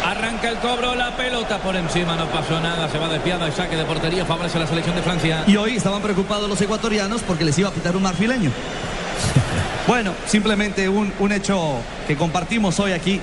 [0.07, 3.77] Arranca el cobro, la pelota por encima, no pasó nada, se va desviada y saque
[3.77, 5.45] de portería, favorece a la selección de Francia.
[5.47, 8.51] Y hoy estaban preocupados los ecuatorianos porque les iba a pitar un marfileño.
[9.91, 13.21] Bueno, simplemente un, un hecho que compartimos hoy aquí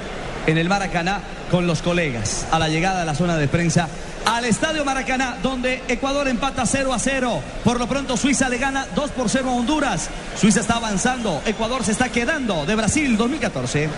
[0.47, 3.87] en el Maracaná con los colegas a la llegada de la zona de prensa
[4.27, 7.41] al Estadio Maracaná, donde Ecuador empata 0 a 0.
[7.63, 10.09] Por lo pronto Suiza le gana 2 por 0 a Honduras.
[10.39, 13.89] Suiza está avanzando, Ecuador se está quedando de Brasil 2014.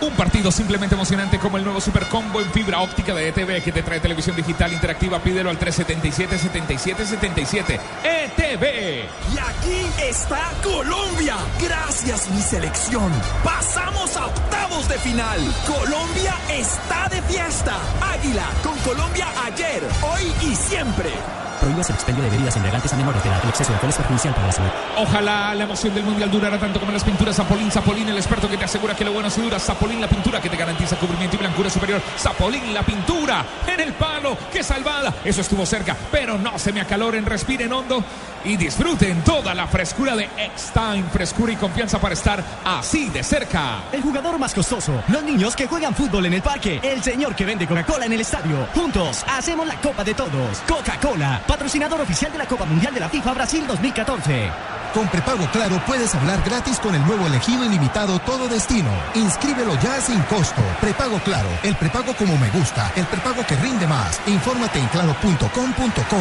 [0.00, 3.72] Un partido simplemente emocionante como el nuevo Super Combo en fibra óptica de ETV que
[3.72, 5.18] te trae televisión digital interactiva.
[5.18, 7.80] Pídelo al 377-7777.
[8.04, 9.04] ETV.
[9.34, 11.34] Y aquí está Colombia.
[11.60, 13.10] Gracias, mi selección.
[13.42, 15.40] Pasamos a octavos de final.
[15.66, 17.76] Colombia está de fiesta.
[18.00, 21.45] Águila con Colombia ayer, hoy y siempre.
[21.66, 23.40] Prohíbas el expendio de bebidas embriagantes a menores de edad.
[23.42, 24.70] El exceso de alcohol es perjudicial para la salud.
[24.98, 27.72] Ojalá la emoción del mundial durara tanto como las pinturas Zapolín.
[27.72, 29.58] Zapolín, el experto que te asegura que lo bueno se dura.
[29.58, 32.00] Zapolín, la pintura que te garantiza cubrimiento y blancura superior.
[32.16, 34.38] Zapolín, la pintura en el palo.
[34.52, 35.12] ¡Qué salvada!
[35.24, 37.26] Eso estuvo cerca, pero no se me acaloren.
[37.26, 38.04] Respiren hondo
[38.44, 41.02] y disfruten toda la frescura de X-Time.
[41.12, 43.82] Frescura y confianza para estar así de cerca.
[43.90, 45.02] El jugador más costoso.
[45.08, 46.78] Los niños que juegan fútbol en el parque.
[46.80, 48.68] El señor que vende Coca-Cola en el estadio.
[48.72, 50.62] Juntos hacemos la Copa de Todos.
[50.68, 54.50] Coca-Cola, patrocinador oficial de la Copa Mundial de la FIFA Brasil 2014.
[54.92, 58.90] Con prepago claro puedes hablar gratis con el nuevo elegido ilimitado Todo Destino.
[59.14, 60.60] Inscríbelo ya sin costo.
[60.82, 64.20] Prepago claro, el prepago como me gusta, el prepago que rinde más.
[64.26, 66.20] Infórmate en claro.com.co.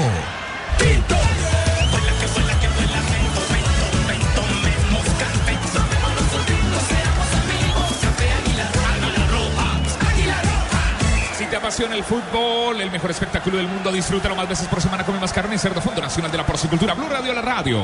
[11.65, 15.03] Apasiona el fútbol, el mejor espectáculo del mundo, disfrútalo más veces por semana.
[15.03, 15.81] Come más carne y cerdo.
[15.81, 16.93] Fondo Nacional de la Porcicultura.
[16.93, 17.81] Blue Radio, la radio.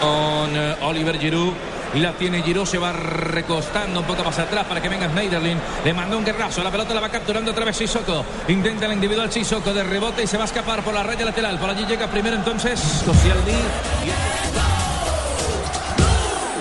[0.00, 1.52] con eh, Oliver Giroud.
[1.94, 5.58] La tiene Giroud, se va recostando un poco más atrás para que venga Schneiderlin.
[5.84, 8.24] Le mandó un guerrazo, la pelota la va capturando otra vez Sissoko.
[8.46, 11.58] Intenta el individual Sissoko de rebote y se va a escapar por la raya lateral.
[11.58, 13.50] Por allí llega primero entonces Koscielny.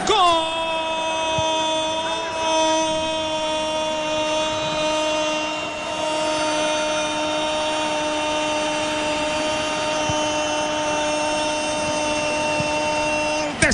[0.10, 0.55] de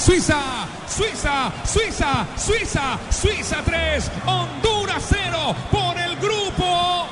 [0.04, 0.40] Suiza.
[0.88, 7.08] Suiza, Suiza, Suiza, Suiza 3, Honduras 0 por el grupo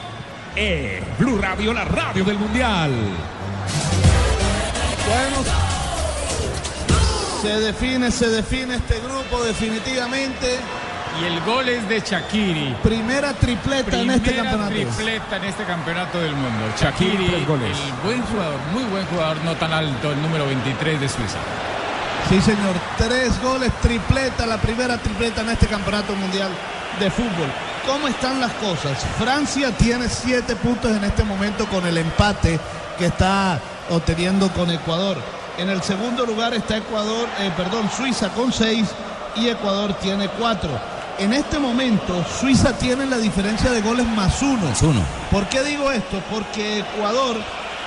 [0.55, 1.01] E.
[1.17, 2.91] Blue Radio, la radio del Mundial.
[5.07, 5.37] Bueno,
[7.41, 10.57] se define, se define este grupo definitivamente.
[11.21, 12.75] Y el gol es de Shakiri.
[12.83, 14.73] Primera tripleta en este Primera campeonato.
[14.75, 16.65] tripleta en este campeonato del mundo.
[16.79, 21.37] Shakiri, el buen jugador, muy buen jugador, no tan alto, el número 23 de Suiza.
[22.29, 22.75] Sí, señor.
[22.99, 26.51] Tres goles, tripleta, la primera tripleta en este campeonato mundial
[26.99, 27.51] de fútbol.
[27.87, 29.03] ¿Cómo están las cosas?
[29.17, 32.59] Francia tiene siete puntos en este momento con el empate
[32.99, 35.17] que está obteniendo con Ecuador.
[35.57, 38.87] En el segundo lugar está Ecuador, eh, perdón, Suiza con seis
[39.35, 40.69] y Ecuador tiene cuatro.
[41.17, 44.71] En este momento, Suiza tiene la diferencia de goles más uno.
[44.83, 45.01] uno.
[45.31, 46.21] ¿Por qué digo esto?
[46.31, 47.37] Porque Ecuador,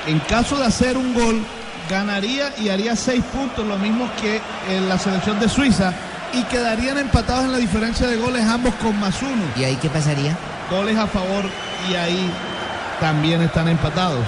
[0.09, 1.44] en caso de hacer un gol,
[1.88, 5.92] ganaría y haría seis puntos, lo mismo que en la selección de Suiza,
[6.33, 9.42] y quedarían empatados en la diferencia de goles ambos con más uno.
[9.57, 10.37] ¿Y ahí qué pasaría?
[10.71, 11.45] Goles a favor
[11.90, 12.31] y ahí
[13.01, 14.25] también están empatados.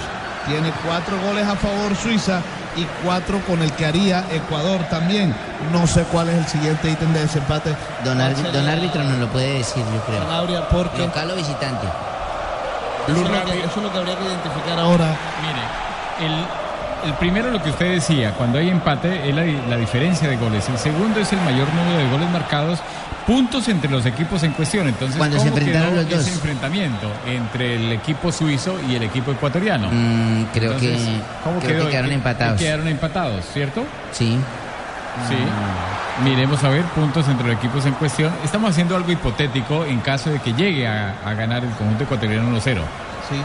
[0.47, 2.41] Tiene cuatro goles a favor Suiza
[2.75, 5.35] y cuatro con el que haría Ecuador también.
[5.71, 7.75] No sé cuál es el siguiente ítem de desempate.
[8.03, 10.21] Don, árbitro, don árbitro nos lo puede decir, yo creo.
[10.21, 11.87] Sanabria, porque Local o visitante.
[13.07, 15.17] eso es, que, eso es lo que habría que identificar ahora.
[15.41, 16.45] Mire, el,
[17.05, 20.67] el primero lo que usted decía, cuando hay empate es la, la diferencia de goles.
[20.69, 22.79] El segundo es el mayor número de goles marcados,
[23.27, 24.87] puntos entre los equipos en cuestión.
[24.87, 26.19] Entonces, Cuando se ¿cómo enfrentaron quedó los dos?
[26.21, 29.87] ese enfrentamiento entre el equipo suizo y el equipo ecuatoriano?
[29.91, 31.85] Mm, creo Entonces, que, ¿cómo creo quedó?
[31.85, 32.59] que quedaron empatados.
[32.59, 33.83] Quedaron empatados, ¿cierto?
[34.11, 34.37] Sí.
[35.29, 35.35] Sí.
[36.23, 38.33] Miremos a ver puntos entre los equipos en cuestión.
[38.43, 42.49] Estamos haciendo algo hipotético en caso de que llegue a, a ganar el conjunto ecuatoriano
[42.57, 42.61] 1-0.
[43.29, 43.35] Sí.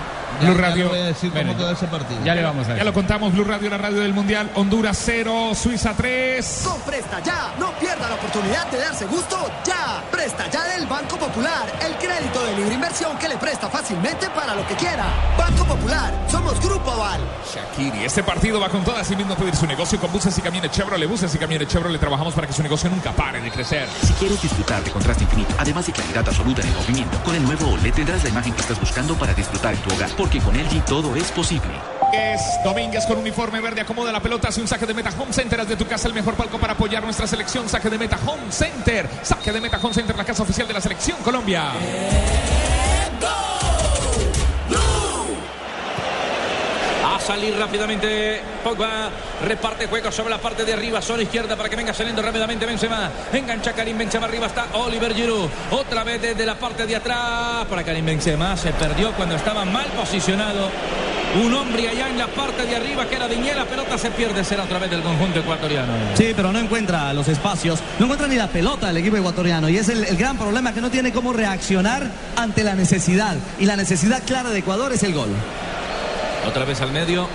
[0.40, 0.84] Blue Ya- ya Radio.
[0.84, 2.20] le voy a decir cómo Bueno, quedó ese partido.
[2.24, 2.84] Ya le vamos a Ya ver.
[2.86, 4.50] lo contamos, Blue Radio, la radio del Mundial.
[4.54, 6.62] Honduras 0, Suiza 3.
[6.64, 10.02] Con Presta Ya, no pierda la oportunidad de darse gusto ya.
[10.10, 14.54] Presta Ya del Banco Popular, el crédito de libre inversión que le presta fácilmente para
[14.54, 15.04] lo que quiera.
[15.36, 17.20] Banco Popular, somos Grupo Aval.
[17.52, 19.00] Shakiri, este partido va con todas.
[19.02, 21.08] Así mismo puede ir su negocio con buses y camiones Chevrolet.
[21.08, 23.88] Buses y camiones Chevrolet trabajamos para que su negocio nunca pare de crecer.
[24.06, 27.42] Si quieres disfrutar de contraste infinito, además de claridad absoluta en el movimiento, con el
[27.42, 30.54] nuevo OLED tendrás la imagen que estás buscando para disfrutar en tu hogar, porque con
[30.54, 31.72] LG todo es posible.
[32.12, 35.58] Es Domínguez con uniforme verde, acomoda la pelota, hace un saque de meta Home Center,
[35.58, 37.66] haz de tu casa el mejor palco para apoyar nuestra selección.
[37.70, 40.80] Saque de meta Home Center, saque de meta Home Center, la casa oficial de la
[40.82, 41.72] selección Colombia.
[47.30, 49.08] Salir rápidamente Pogba.
[49.46, 53.08] Reparte juego sobre la parte de arriba, zona izquierda para que venga saliendo rápidamente Benzema.
[53.32, 55.48] Engancha Karim Benzema arriba está Oliver Giroud.
[55.70, 58.56] Otra vez desde la parte de atrás para Karim Benzema.
[58.56, 60.70] Se perdió cuando estaba mal posicionado.
[61.44, 63.54] Un hombre allá en la parte de arriba que era Diñé.
[63.54, 64.42] La pelota se pierde.
[64.42, 65.92] Será otra vez del conjunto ecuatoriano.
[66.14, 69.76] Sí, pero no encuentra los espacios, no encuentra ni la pelota el equipo ecuatoriano y
[69.76, 74.20] es el gran problema que no tiene cómo reaccionar ante la necesidad y la necesidad
[74.26, 75.30] clara de Ecuador es el gol.
[76.46, 77.28] Otra vez al medio.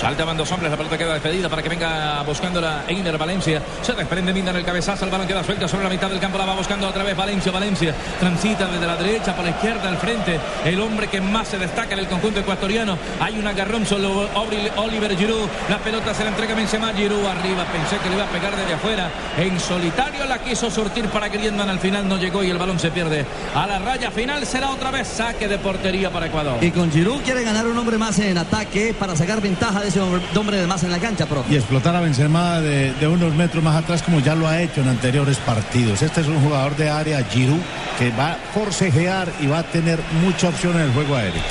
[0.00, 3.62] Salta dos hombres, la pelota queda despedida para que venga buscando la Einer Valencia.
[3.80, 6.36] Se desprende Minda en el cabezazo, el balón queda suelto sobre la mitad del campo,
[6.36, 7.94] la va buscando otra vez Valencia, Valencia.
[8.20, 10.38] Transita desde la derecha para la izquierda al frente.
[10.66, 12.98] El hombre que más se destaca en el conjunto ecuatoriano.
[13.20, 14.28] Hay un agarrón solo
[14.76, 15.48] Oliver Giroud.
[15.70, 17.64] La pelota se la entrega Benzema, Giroud arriba.
[17.72, 19.10] Pensé que le iba a pegar desde afuera.
[19.38, 21.70] En solitario la quiso surtir para Griezmann.
[21.70, 23.24] Al final no llegó y el balón se pierde.
[23.54, 26.62] A la raya final será otra vez saque de portería para Ecuador.
[26.62, 30.00] Y con Giroud quiere ganar un hombre más en ataque para sacar ventaja de ese
[30.00, 31.52] hombre de más en la cancha, profe.
[31.52, 34.80] Y explotar a Benzema de, de, unos metros más atrás como ya lo ha hecho
[34.80, 36.02] en anteriores partidos.
[36.02, 37.60] Este es un jugador de área, Giroud,
[37.98, 41.42] que va a forcejear y va a tener mucha opción en el juego aéreo.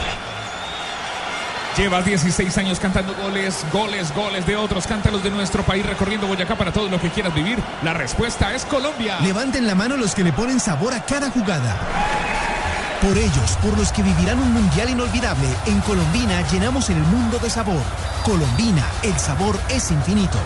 [1.78, 4.88] Llevas 16 años cantando goles, goles, goles de otros.
[4.88, 7.60] Cántalos de nuestro país recorriendo Boyacá para todo lo que quieras vivir.
[7.84, 9.20] La respuesta es Colombia.
[9.20, 12.55] Levanten la mano los que le ponen sabor a cada jugada.
[13.02, 17.50] Por ellos, por los que vivirán un mundial inolvidable, en Colombina llenamos el mundo de
[17.50, 17.82] sabor.
[18.24, 20.40] Colombina, el sabor es infinito.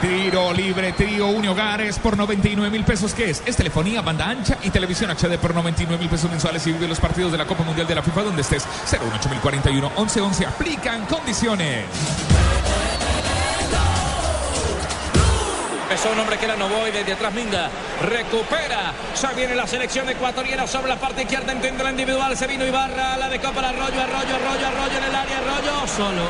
[0.00, 3.12] Tiro libre, trío Hogares por 99 mil pesos.
[3.12, 3.42] ¿Qué es?
[3.44, 7.00] Es telefonía, banda ancha y televisión HD por 99 mil pesos mensuales y vive los
[7.00, 8.64] partidos de la Copa Mundial de la FIFA donde estés.
[8.86, 11.86] 018041 1111 aplican condiciones.
[15.98, 17.68] Empezó un hombre que era Novoy desde atrás Minda.
[18.08, 18.92] Recupera.
[19.20, 21.50] Ya viene la selección ecuatoriana sobre la parte izquierda.
[21.50, 22.36] Entiende la individual.
[22.36, 23.16] Se vino Ibarra.
[23.16, 25.38] La de Copa Arroyo, Arroyo, Arroyo, Arroyo en el área.
[25.38, 26.22] Arroyo solo.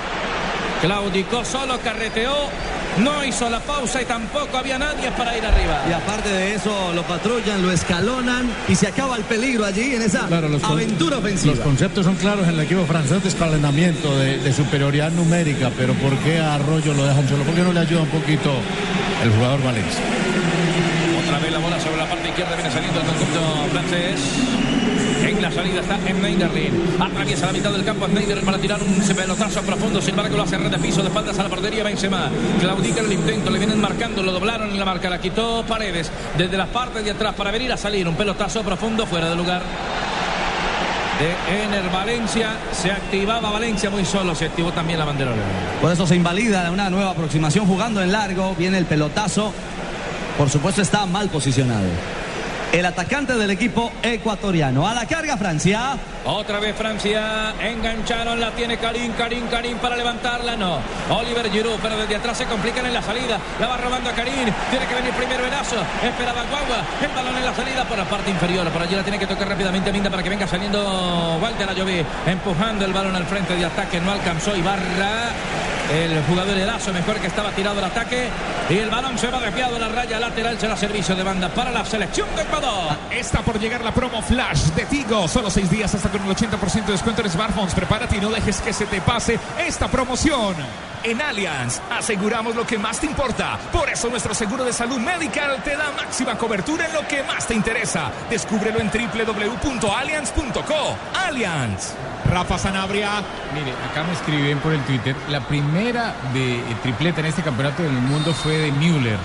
[0.80, 2.32] Claudicó solo, carreteó.
[3.00, 5.82] No hizo la pausa y tampoco había nadie para ir arriba.
[5.86, 10.00] Y aparte de eso, lo patrullan, lo escalonan y se acaba el peligro allí en
[10.00, 11.54] esa claro, los aventura ofensiva.
[11.54, 15.92] Los conceptos son claros en el equipo francés de escalonamiento, de, de, superioridad numérica, pero
[15.94, 17.44] ¿por qué a Arroyo lo dejan solo?
[17.44, 18.50] ¿Por qué no le ayuda un poquito
[19.22, 20.02] el jugador Valencia?
[21.24, 23.40] Otra vez la bola sobre la parte izquierda viene saliendo el conjunto
[23.72, 24.20] francés.
[25.22, 27.00] En la salida está Schneiderlin.
[27.00, 30.00] Atraviesa la mitad del campo Schneider para tirar un pelotazo profundo.
[30.00, 32.30] Sin embargo, lo hace red de piso de espaldas a la portería Benzema.
[32.60, 33.50] Claudica el intento.
[33.50, 34.22] Le vienen marcando.
[34.22, 35.10] Lo doblaron en la marca.
[35.10, 36.10] La quitó Paredes.
[36.36, 38.06] Desde la parte de atrás para venir a salir.
[38.08, 39.62] Un pelotazo profundo fuera de lugar.
[41.18, 42.56] De Ener Valencia.
[42.72, 44.34] Se activaba Valencia muy solo.
[44.34, 45.42] Se activó también la banderola.
[45.80, 48.54] Por eso se invalida una nueva aproximación jugando en largo.
[48.56, 49.52] Viene el pelotazo.
[50.36, 51.88] Por supuesto está mal posicionado
[52.72, 54.86] el atacante del equipo ecuatoriano.
[54.86, 55.96] A la carga Francia.
[56.24, 57.54] Otra vez Francia.
[57.60, 60.56] Engancharon, la tiene Karim, Karim, Karim para levantarla.
[60.56, 60.78] No.
[61.10, 63.38] Oliver Giroud, pero desde atrás se complican en la salida.
[63.58, 64.52] La va robando a Karim.
[64.70, 65.76] Tiene que venir primero Velazo.
[66.02, 66.84] Esperaba Guagua.
[67.00, 68.68] El balón en la salida por la parte inferior.
[68.68, 72.04] Por allí la tiene que tocar rápidamente Minda para que venga saliendo Walter Ayoví.
[72.26, 74.00] Empujando el balón al frente de ataque.
[74.00, 75.32] No alcanzó Ibarra.
[75.90, 78.28] El jugador Erazo mejor que estaba tirado el ataque.
[78.68, 80.58] Y el balón se va desviado a la raya lateral.
[80.58, 82.96] Será servicio de banda para la selección de Ecuador.
[83.10, 85.26] Está por llegar la promo Flash de Tigo.
[85.28, 87.74] Solo seis días hasta con el 80% de descuento en smartphones.
[87.74, 90.54] Prepárate y no dejes que se te pase esta promoción.
[91.04, 93.58] En Allianz aseguramos lo que más te importa.
[93.72, 97.46] Por eso nuestro seguro de salud medical te da máxima cobertura en lo que más
[97.46, 98.10] te interesa.
[98.28, 100.96] Descúbrelo en www.allianz.co.
[101.26, 101.92] Allianz.
[102.30, 103.22] Rafa Sanabria.
[103.54, 105.14] Mire, acá me escriben por el Twitter.
[105.30, 109.18] La primera de tripleta en este campeonato del mundo fue de Müller.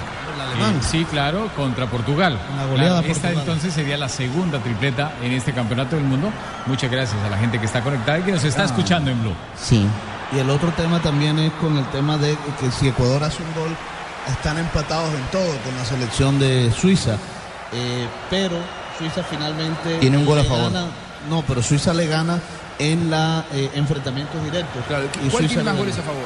[0.56, 2.38] Eh, sí, claro, contra Portugal.
[2.54, 3.38] Una goleada Claro, Esta Portugal.
[3.40, 6.32] entonces sería la segunda tripleta en este campeonato del mundo.
[6.68, 8.66] Muchas gracias a la gente que está conectada y que nos está Ah.
[8.66, 9.34] escuchando en Blue.
[9.60, 9.86] Sí.
[10.36, 13.54] Y el otro tema también es con el tema de que si Ecuador hace un
[13.54, 13.76] gol,
[14.28, 17.18] están empatados en todo con la selección de Suiza.
[17.72, 18.56] Eh, pero
[18.98, 19.98] Suiza finalmente.
[20.00, 20.72] Tiene un gol a favor.
[20.72, 20.88] gana-
[21.30, 22.40] no, pero Suiza le gana
[22.80, 24.84] en la eh, enfrentamientos directos.
[24.88, 26.24] Claro, ¿Cuál tiene más goles a favor?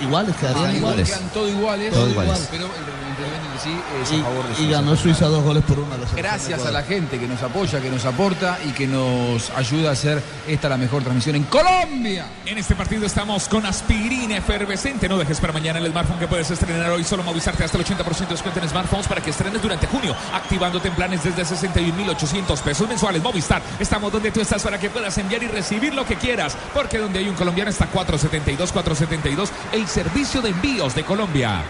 [0.00, 1.20] Iguales, quedarían Ah, iguales.
[1.32, 1.92] Todos iguales.
[1.92, 2.48] Todos iguales.
[2.50, 4.70] Pero el es Y, a favor de y Suiza.
[4.72, 5.94] ganó Suiza dos goles por uno.
[5.94, 9.90] a Gracias a la gente que nos apoya, que nos aporta y que nos ayuda
[9.90, 12.26] a hacer esta la mejor transmisión en Colombia.
[12.46, 15.08] En este partido estamos con aspirina efervescente.
[15.08, 17.04] No dejes para mañana el smartphone que puedes estrenar hoy.
[17.04, 19.86] Solo Movistar te da hasta el 80% de descuento en smartphones para que estrenes durante
[19.86, 20.14] junio.
[20.32, 23.22] Activándote en planes desde 61.800 pesos mensuales.
[23.22, 26.56] Movistar, estamos donde tú estás para que puedas enviar y recibir lo que quieras.
[26.74, 31.62] Porque donde hay un colombiano está 472, 472, el servicio de envíos de Colombia.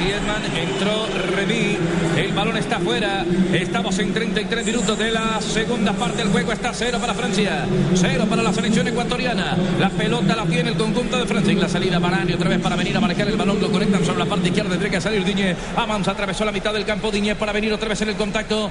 [0.00, 1.76] Griezmann, entró Remy,
[2.16, 6.72] el balón está fuera, estamos en 33 minutos de la segunda parte del juego, está
[6.72, 11.26] cero para Francia, cero para la selección ecuatoriana, la pelota la tiene el conjunto de
[11.26, 14.04] Francia, en la salida Varane otra vez para venir a marcar el balón, lo conectan
[14.04, 17.34] sobre la parte izquierda, tendría que salir Diñé, Amans atravesó la mitad del campo, Diñé
[17.34, 18.70] para venir otra vez en el contacto,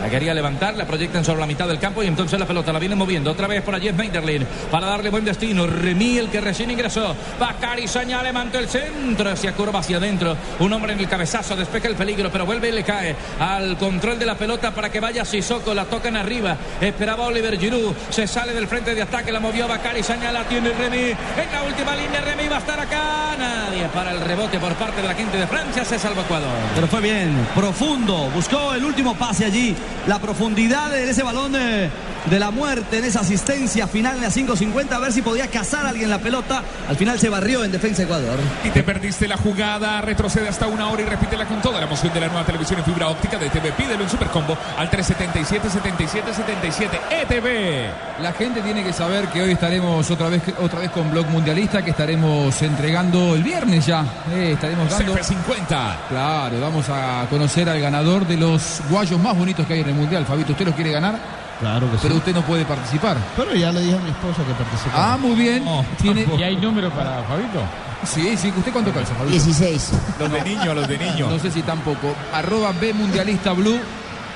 [0.00, 2.78] la quería levantar, la proyectan sobre la mitad del campo y entonces la pelota la
[2.78, 5.66] viene moviendo otra vez por allí Meiderlin para darle buen destino.
[5.66, 7.14] Remy, el que recién ingresó.
[7.38, 10.36] Bacari Saña levanta el centro, se curva hacia adentro.
[10.60, 14.18] Un hombre en el cabezazo, despeja el peligro, pero vuelve y le cae al control
[14.18, 15.74] de la pelota para que vaya Sissoko.
[15.74, 16.56] La tocan arriba.
[16.80, 17.94] Esperaba Oliver Giroud.
[18.10, 21.10] Se sale del frente de ataque, la movió Bacari Saña, la tiene Remy.
[21.10, 23.36] En la última línea, Remy va a estar acá.
[23.38, 25.84] Nadie para el rebote por parte de la gente de Francia.
[25.84, 26.48] Se salva Ecuador.
[26.74, 28.30] Pero fue bien, profundo.
[28.34, 29.74] Buscó el último pase allí.
[30.06, 31.90] La profundidad de ese balón de,
[32.26, 34.92] de la muerte, en esa asistencia final en la 5.50.
[34.92, 36.62] A ver si podía cazar a alguien la pelota.
[36.88, 38.38] Al final se barrió en defensa Ecuador.
[38.64, 42.12] Y te perdiste la jugada, retrocede hasta una hora y repítela con toda la emoción
[42.12, 43.72] de la nueva televisión en fibra óptica de TV.
[43.72, 48.22] Pídelo en Supercombo al 377 77 77 ETV.
[48.22, 51.82] La gente tiene que saber que hoy estaremos otra vez, otra vez con Blog Mundialista,
[51.82, 54.04] que estaremos entregando el viernes ya.
[54.32, 55.14] Eh, estaremos dando.
[55.14, 55.96] CF50.
[56.08, 59.94] Claro, vamos a conocer al ganador de los guayos más bonitos que hay en el
[59.94, 60.26] Mundial.
[60.26, 61.47] Fabito, ¿usted los quiere ganar?
[61.60, 62.18] Claro que Pero sí.
[62.18, 63.16] usted no puede participar.
[63.36, 64.90] Pero ya le dije a mi esposa que participe.
[64.94, 65.64] Ah, muy bien.
[66.00, 66.26] Tiene...
[66.38, 67.60] ¿Y hay número para Fabito?
[68.04, 68.52] Sí, sí.
[68.56, 69.32] ¿Usted cuánto calza, Fabito?
[69.32, 69.90] 16.
[70.20, 71.28] Los de niño, los de niño.
[71.28, 72.14] No sé si tampoco.
[72.32, 73.80] Arroba B Mundialista Blue.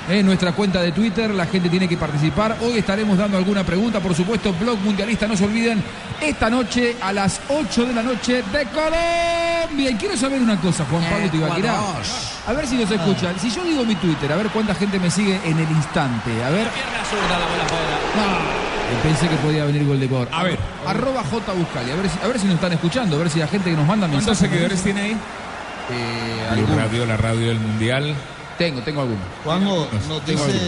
[0.09, 2.57] En nuestra cuenta de Twitter, la gente tiene que participar.
[2.61, 5.82] Hoy estaremos dando alguna pregunta, por supuesto, Blog Mundialista, no se olviden,
[6.20, 9.90] esta noche a las 8 de la noche de Colombia.
[9.90, 11.78] Y quiero saber una cosa, Juan Pablo Tibaquirá.
[12.46, 13.38] A ver si nos escuchan.
[13.38, 16.30] Si yo digo mi Twitter, a ver cuánta gente me sigue en el instante.
[16.44, 16.66] A ver.
[19.03, 20.28] Pensé que podía venir gol de Ecuador.
[20.32, 20.59] A ver.
[20.86, 21.90] Arroba J Buscali.
[21.90, 23.16] A ver, si, a ver si nos están escuchando.
[23.16, 24.50] A ver si la gente que nos manda ¿Cuántos mensajes.
[24.50, 25.16] seguidores tiene ahí?
[25.90, 26.66] Eh.
[26.76, 28.14] Radio, la radio del Mundial.
[28.59, 29.22] Tengo, tengo algunos.
[29.44, 30.59] Juanjo, nos Tengo dice.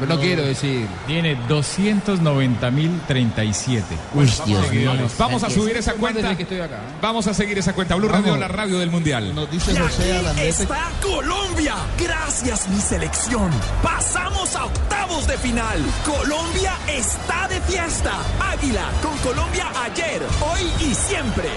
[0.00, 0.86] Pero no quiero decir.
[1.06, 3.82] Tiene 290.037.
[4.14, 4.62] Uy, Dios mío.
[4.68, 5.18] Seguidores.
[5.18, 6.20] Vamos a subir esa cuenta.
[6.22, 6.76] desde que estoy acá.
[6.76, 6.98] ¿eh?
[7.00, 7.94] Vamos a seguir esa cuenta.
[7.94, 8.40] Blue Radio, Vamos.
[8.40, 9.34] la radio del Mundial.
[9.34, 10.48] Nos dice José Alandete.
[10.48, 11.74] está Colombia.
[11.98, 13.50] Gracias, mi selección.
[13.82, 15.78] Pasamos a octavos de final.
[16.04, 18.12] Colombia está de fiesta.
[18.40, 20.60] Águila con Colombia ayer, hoy
[20.90, 21.48] y siempre.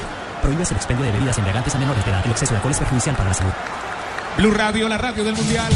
[0.41, 2.21] Prohíbes el expendio de bebidas embriagantes a menores de edad.
[2.25, 3.53] El exceso de alcohol es perjudicial para la salud.
[4.37, 5.71] Blue Radio, la radio del Mundial.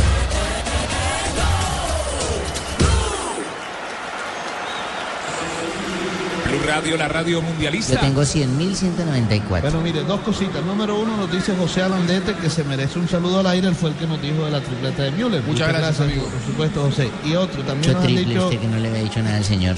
[6.49, 7.99] Blue Radio, la radio Yo mundialista.
[7.99, 9.61] tengo 100.194.
[9.61, 10.63] Bueno, mire, dos cositas.
[10.65, 13.67] Número uno nos dice José Alandete que se merece un saludo al aire.
[13.67, 15.43] Él fue el que nos dijo de la tripleta de Müller.
[15.43, 16.23] Muchas gracias, amigo.
[16.23, 17.09] Por supuesto, José.
[17.23, 18.45] Y otro, también Mucho nos han triple dicho...
[18.45, 19.75] usted que no le había dicho nada al señor.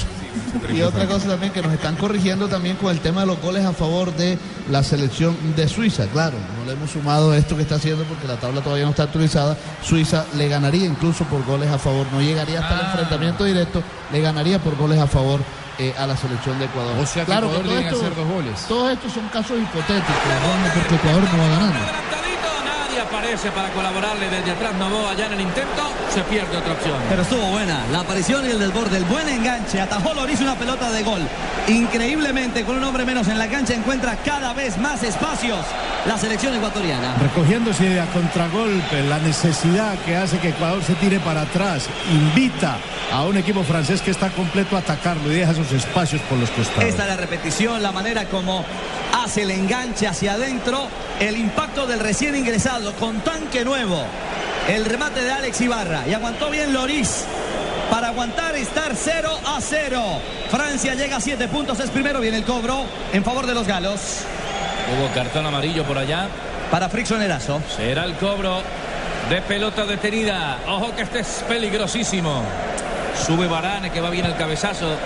[0.73, 3.65] Y otra cosa también que nos están corrigiendo también con el tema de los goles
[3.65, 4.37] a favor de
[4.69, 6.05] la selección de Suiza.
[6.07, 9.03] Claro, no le hemos sumado esto que está haciendo porque la tabla todavía no está
[9.03, 9.57] actualizada.
[9.83, 12.05] Suiza le ganaría incluso por goles a favor.
[12.13, 12.89] No llegaría hasta el Ah.
[12.91, 15.41] enfrentamiento directo, le ganaría por goles a favor
[15.81, 16.95] eh, a la selección de Ecuador.
[16.99, 18.65] O sea que claro Ecuador todo que esto- hacer dos goles.
[18.67, 20.73] Todos estos son casos hipotéticos, ¿no?
[20.75, 22.10] porque Ecuador no va ganando.
[22.91, 24.73] Nadie aparece para colaborarle desde atrás.
[24.75, 25.81] Novoa allá en el intento,
[26.13, 26.97] se pierde otra opción.
[27.07, 29.79] Pero estuvo buena la aparición y el desborde, el buen enganche.
[29.79, 31.21] Atajó Loris una pelota de gol.
[31.69, 35.59] Increíblemente, con un hombre menos en la cancha, encuentra cada vez más espacios
[36.05, 37.15] la selección ecuatoriana.
[37.21, 42.77] Recogiéndose a contragolpe, la necesidad que hace que Ecuador se tire para atrás, invita
[43.13, 46.49] a un equipo francés que está completo a atacarlo y deja esos espacios por los
[46.49, 46.83] costados.
[46.83, 48.65] Esta es la repetición, la manera como
[49.23, 50.87] hace el enganche hacia adentro,
[51.19, 54.03] el impacto del recién ingresado con tanque nuevo,
[54.67, 57.25] el remate de Alex Ibarra y aguantó bien Loris
[57.89, 60.01] para aguantar estar 0 a 0.
[60.49, 64.25] Francia llega a 7 puntos, es primero, viene el cobro en favor de los galos
[64.91, 66.27] Hubo cartón amarillo por allá.
[66.69, 67.61] para Frickson Erazo.
[67.75, 68.61] Será el cobro
[69.29, 70.57] de pelota detenida.
[70.67, 72.43] Ojo que este es peligrosísimo.
[73.25, 74.97] Sube Barane que va bien el cabezazo.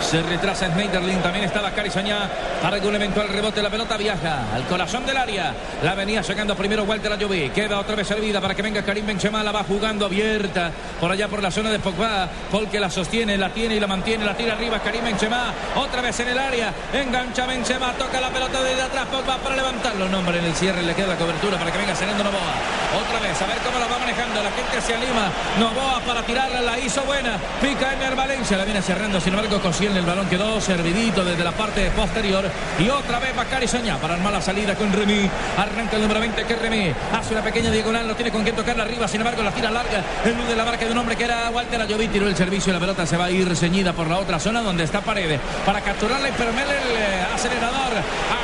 [0.00, 2.30] Se retrasa Schneiderlin, también estaba Carizañá
[2.62, 3.62] para algún eventual rebote.
[3.62, 5.52] La pelota viaja al corazón del área.
[5.82, 7.50] La venía sacando primero Walter Ayoví.
[7.50, 9.42] Queda otra vez servida para que venga Karim Benzema.
[9.42, 10.70] La va jugando abierta
[11.00, 12.28] por allá por la zona de Pogba.
[12.50, 14.24] Paul que la sostiene, la tiene y la mantiene.
[14.24, 15.52] La tira arriba Karim Benzema.
[15.74, 16.72] Otra vez en el área.
[16.92, 17.92] Engancha Benzema.
[17.94, 19.06] Toca la pelota desde atrás.
[19.06, 20.08] Pogba para levantarlo.
[20.08, 22.54] No, hombre, en el cierre le queda la cobertura para que venga saliendo Novoa.
[23.00, 24.42] Otra vez, a ver cómo la va manejando.
[24.42, 25.30] La gente se anima.
[25.58, 26.60] Novoa para tirarla.
[26.60, 27.38] La hizo buena.
[27.60, 28.56] Pica Ener Valencia.
[28.56, 29.20] La viene cerrando.
[29.20, 29.96] Sin embargo, Cosier bien.
[29.96, 32.44] El balón quedó servidito desde la parte posterior.
[32.78, 35.30] Y otra vez Bacari Soña para armar la salida con Remy.
[35.56, 36.92] Arranca el número 20 que Remy.
[37.12, 38.06] Hace una pequeña diagonal.
[38.06, 39.06] No tiene con quién tocarla arriba.
[39.08, 40.02] Sin embargo, la tira larga.
[40.24, 42.08] El de la marca de un hombre que era Walter Ayoví.
[42.08, 42.72] Tiró el servicio.
[42.72, 45.40] La pelota se va a ir ceñida por la otra zona donde está Paredes.
[45.64, 47.92] Para capturarla y el eh, acelerador.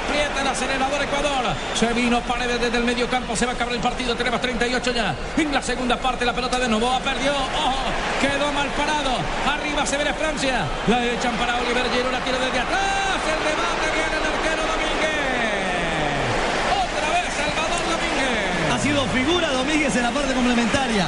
[0.06, 1.44] Aprieta el acelerador Ecuador.
[1.74, 3.34] Se vino Paredes desde el medio campo.
[3.36, 4.14] Se va a acabar el partido.
[4.14, 5.14] Tenemos 38 ya.
[5.36, 7.32] En la segunda parte la pelota de Novoa perdió.
[7.32, 8.12] Ojo.
[8.20, 9.10] Quedó mal parado.
[9.46, 10.66] Arriba se ve Francia.
[10.86, 11.00] La
[11.38, 12.12] para Oliver Giroud.
[12.12, 13.18] La desde atrás.
[13.22, 15.62] El remate viene el arquero Domínguez.
[16.82, 18.72] Otra vez Salvador Domínguez.
[18.72, 21.06] Ha sido figura Domínguez en la parte complementaria.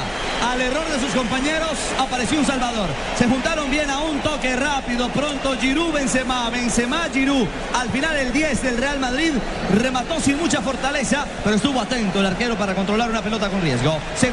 [0.49, 2.87] Al error de sus compañeros apareció un Salvador.
[3.17, 5.09] Se juntaron bien a un toque rápido.
[5.09, 7.47] Pronto Giroud, Benzema, Benzema, Giroud.
[7.73, 9.33] Al final el 10 del Real Madrid
[9.73, 13.99] remató sin mucha fortaleza, pero estuvo atento el arquero para controlar una pelota con riesgo.
[14.15, 14.31] Se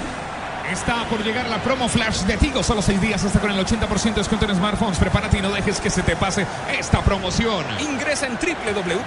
[0.72, 2.62] Está por llegar la promo flash de Tigo.
[2.62, 4.98] Solo seis días hasta con el 80% de descuento en smartphones.
[4.98, 6.46] Prepárate y no dejes que se te pase
[6.78, 7.66] esta promoción.
[7.78, 9.06] Ingresa en www.allianz.co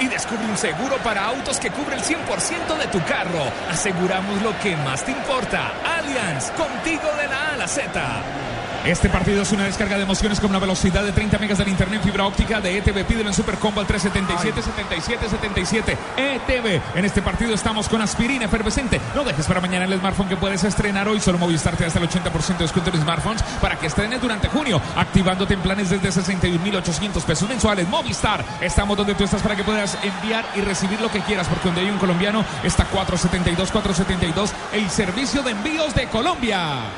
[0.00, 3.52] y descubre un seguro para autos que cubre el 100% de tu carro.
[3.70, 5.72] Aseguramos lo que más te importa.
[5.98, 8.47] Allianz, contigo de la A a la Z.
[8.84, 12.02] Este partido es una descarga de emociones con una velocidad de 30 megas del internet
[12.02, 13.04] fibra óptica de ETV.
[13.04, 16.80] Pídelo en Supercombo al 377 77 77 ETV.
[16.94, 19.00] En este partido estamos con aspirina efervescente.
[19.14, 21.20] No dejes para mañana el smartphone que puedes estrenar hoy.
[21.20, 24.48] Solo Movistar te da hasta el 80% de descuento en smartphones para que estrenes durante
[24.48, 24.80] junio.
[24.96, 27.88] Activándote en planes desde 61.800 pesos mensuales.
[27.88, 28.44] Movistar.
[28.60, 31.46] Estamos donde tú estás para que puedas enviar y recibir lo que quieras.
[31.48, 36.90] Porque donde hay un colombiano está 472 472 el servicio de envíos de Colombia.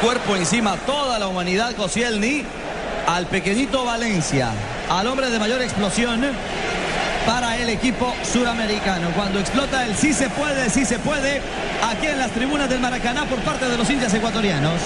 [0.00, 2.44] Cuerpo encima, toda la humanidad, Koscielny,
[3.06, 4.50] al pequeñito Valencia,
[4.88, 6.20] al hombre de mayor explosión
[7.26, 9.10] para el equipo suramericano.
[9.14, 11.42] Cuando explota el sí se puede, sí se puede,
[11.82, 14.80] aquí en las tribunas del Maracaná por parte de los hinchas ecuatorianos.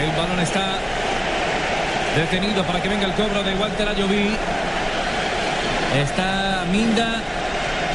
[0.00, 0.78] El balón está
[2.16, 4.30] detenido para que venga el cobro de Walter Ayoví.
[5.94, 7.22] Está Minda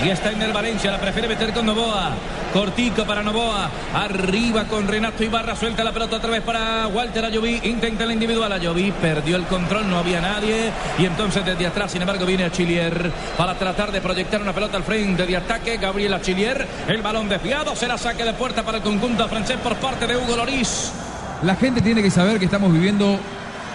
[0.03, 0.91] y está en el Valencia.
[0.91, 2.11] La prefiere meter con Novoa.
[2.53, 3.69] Cortico para Novoa.
[3.93, 5.55] Arriba con Renato Ibarra.
[5.55, 7.59] Suelta la pelota otra vez para Walter Ayoví.
[7.63, 8.51] Intenta el individual.
[8.51, 9.89] Ayoví perdió el control.
[9.89, 10.71] No había nadie.
[10.97, 14.83] Y entonces desde atrás, sin embargo, viene Achillier para tratar de proyectar una pelota al
[14.83, 15.77] frente de ataque.
[15.77, 16.65] Gabriel Achillier.
[16.87, 17.75] El balón desviado.
[17.75, 20.91] Será saque de puerta para el conjunto francés por parte de Hugo Loris.
[21.43, 23.17] La gente tiene que saber que estamos viviendo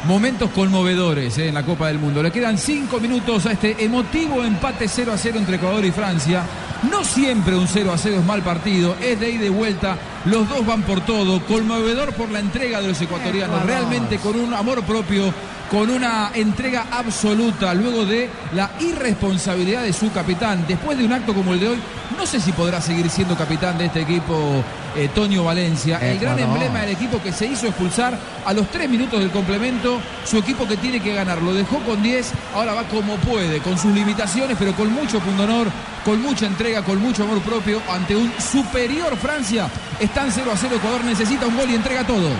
[0.06, 2.22] momentos conmovedores eh, en la Copa del Mundo.
[2.22, 6.44] Le quedan cinco minutos a este emotivo empate 0 a 0 entre Ecuador y Francia.
[6.90, 9.96] No siempre un 0 a 0 es mal partido, es de ida y de vuelta.
[10.26, 11.44] Los dos van por todo.
[11.46, 13.64] Conmovedor por la entrega de los ecuatorianos.
[13.64, 15.32] Realmente con un amor propio,
[15.70, 20.64] con una entrega absoluta luego de la irresponsabilidad de su capitán.
[20.68, 21.78] Después de un acto como el de hoy,
[22.16, 24.62] no sé si podrá seguir siendo capitán de este equipo
[24.96, 25.98] eh, Tonio Valencia.
[25.98, 30.00] El gran emblema del equipo que se hizo expulsar a los tres minutos del complemento.
[30.24, 31.42] Su equipo que tiene que ganar.
[31.42, 35.68] Lo dejó con 10, ahora va como puede, con sus limitaciones, pero con mucho pundonor,
[36.04, 39.68] con mucha entrega, con mucho amor propio ante un superior Francia.
[39.98, 40.76] Están 0 a 0.
[40.76, 42.30] Ecuador necesita un gol y entrega todo.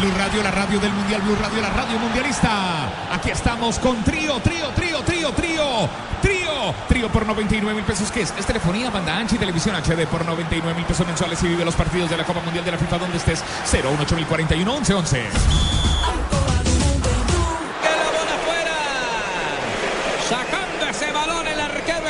[0.00, 2.88] Blue Radio, la radio del Mundial, Blue Radio, la radio mundialista.
[3.12, 5.88] Aquí estamos con trío, trío, trío, trío, trío,
[6.22, 8.12] trío, trío por 99 mil pesos.
[8.12, 8.32] ¿Qué es?
[8.38, 11.74] Es telefonía, banda ancha y televisión HD por 99 mil pesos mensuales y vive los
[11.74, 13.42] partidos de la Copa Mundial de la FIFA donde estés.
[13.72, 15.97] 018 11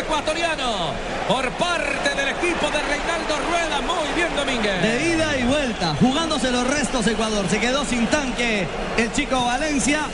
[0.08, 0.92] ecuatoriano
[1.28, 3.80] por parte del equipo de Reinaldo Rueda.
[3.82, 4.82] Muy bien, Domínguez.
[4.82, 7.46] De ida y vuelta, jugándose los restos Ecuador.
[7.48, 10.06] Se quedó sin tanque el chico Valencia.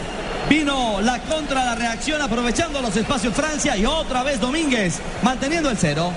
[0.49, 5.79] Vino la contra, la reacción, aprovechando los espacios Francia y otra vez Domínguez, manteniendo el
[5.79, 6.13] cero.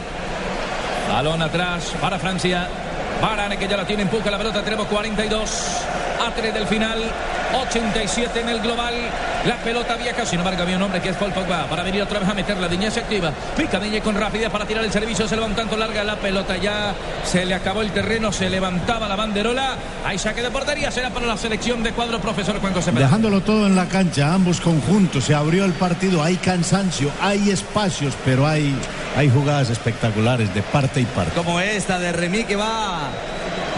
[1.10, 2.68] Balón atrás para Francia.
[3.22, 4.64] Varane que ya la tiene, empuja la pelota.
[4.64, 5.50] Tenemos 42
[6.26, 7.00] a 3 del final.
[7.70, 8.94] 87 en el global.
[9.46, 10.26] La pelota vieja.
[10.26, 12.68] Sin embargo, había un hombre que es Paul para venir otra vez a meterla.
[12.68, 13.32] Diñez se activa.
[13.56, 15.28] Pica Diñez con rapidez para tirar el servicio.
[15.28, 16.58] Se le va un tanto larga la pelota.
[16.58, 16.94] Ya
[17.24, 18.32] se le acabó el terreno.
[18.32, 19.76] Se levantaba la banderola.
[20.06, 20.92] Hay saque de portería.
[20.92, 23.08] Será para la selección de cuadro profesor Juan José Pérez.
[23.08, 28.14] Dejándolo todo en la cancha, ambos conjuntos, se abrió el partido, hay cansancio, hay espacios,
[28.26, 28.76] pero hay,
[29.18, 31.32] hay jugadas espectaculares de parte y parte.
[31.34, 33.10] Como esta de Remy que va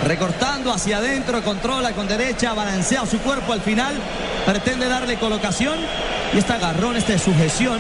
[0.04, 3.96] recortando hacia adentro, controla con derecha, balancea su cuerpo al final,
[4.46, 5.80] pretende darle colocación
[6.34, 7.80] y este agarrón, esta sujeción.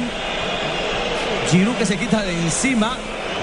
[1.51, 2.95] Giroud que se quita de encima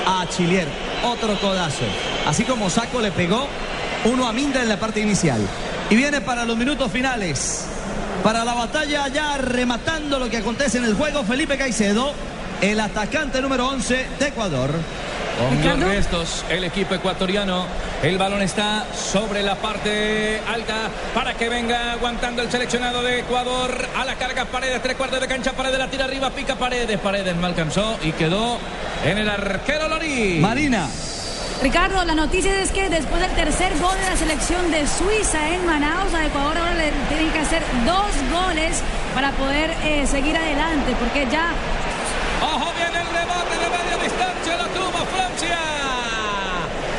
[0.06, 0.66] a Chilier,
[1.04, 1.84] otro codazo.
[2.26, 3.46] Así como Saco le pegó
[4.06, 5.42] uno a Minda en la parte inicial.
[5.90, 7.66] Y viene para los minutos finales.
[8.22, 12.14] Para la batalla ya rematando lo que acontece en el juego, Felipe Caicedo,
[12.60, 14.70] el atacante número 11 de Ecuador.
[15.38, 17.66] Con los restos, el equipo ecuatoriano.
[18.02, 23.86] El balón está sobre la parte alta para que venga aguantando el seleccionado de Ecuador.
[23.96, 25.52] A la carga Paredes, tres cuartos de cancha.
[25.52, 26.98] Paredes la tira arriba, pica Paredes.
[26.98, 28.58] Paredes no alcanzó y quedó
[29.04, 30.38] en el arquero Lorí.
[30.40, 30.88] Marina.
[31.62, 35.66] Ricardo, la noticia es que después del tercer gol de la selección de Suiza en
[35.66, 38.82] Manaus, a Ecuador ahora le tienen que hacer dos goles
[39.14, 41.52] para poder eh, seguir adelante, porque ya
[42.54, 45.58] Ojo, viene el rebote de media distancia, lo tuvo Francia.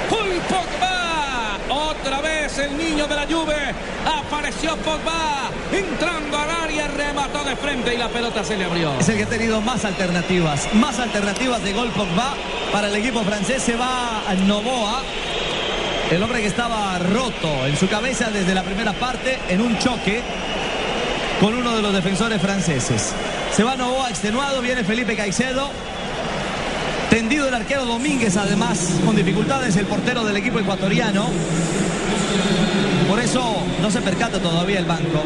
[0.10, 1.58] Paul Pogba.
[1.70, 3.74] Otra vez el niño de la Juve.
[4.06, 5.50] Apareció Pogba.
[5.72, 8.98] Entrando al área, remató de frente y la pelota se le abrió.
[9.00, 12.34] Es el que ha tenido más alternativas, más alternativas de gol Pogba
[12.72, 13.64] para el equipo francés.
[13.64, 15.02] Se va a Novoa,
[16.10, 20.22] el hombre que estaba roto en su cabeza desde la primera parte en un choque
[21.42, 23.14] con uno de los defensores franceses.
[23.56, 25.70] Se va Novoa extenuado, viene Felipe Caicedo.
[27.10, 31.28] Tendido el arquero Domínguez, además, con dificultades el portero del equipo ecuatoriano.
[33.08, 35.24] Por eso no se percata todavía el banco.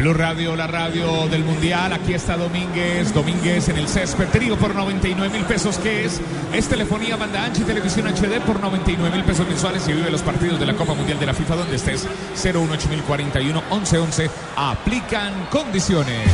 [0.00, 1.92] Blue Radio, la radio del Mundial.
[1.92, 3.12] Aquí está Domínguez.
[3.12, 4.28] Domínguez en el césped.
[4.28, 6.22] Te digo por 99 mil pesos que es.
[6.54, 10.22] Es telefonía, banda ancha y televisión HD por 99 mil pesos mensuales y vive los
[10.22, 12.06] partidos de la Copa Mundial de la FIFA donde estés.
[12.34, 14.30] 018041 1111.
[14.56, 16.30] Aplican condiciones.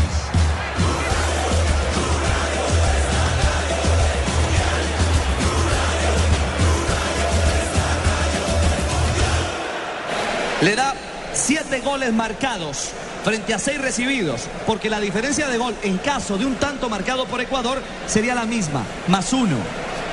[10.63, 10.95] Le da
[11.35, 12.89] siete goles marcados
[13.25, 17.27] frente a seis recibidos, porque la diferencia de gol en caso de un tanto marcado
[17.27, 19.57] por Ecuador sería la misma, más uno.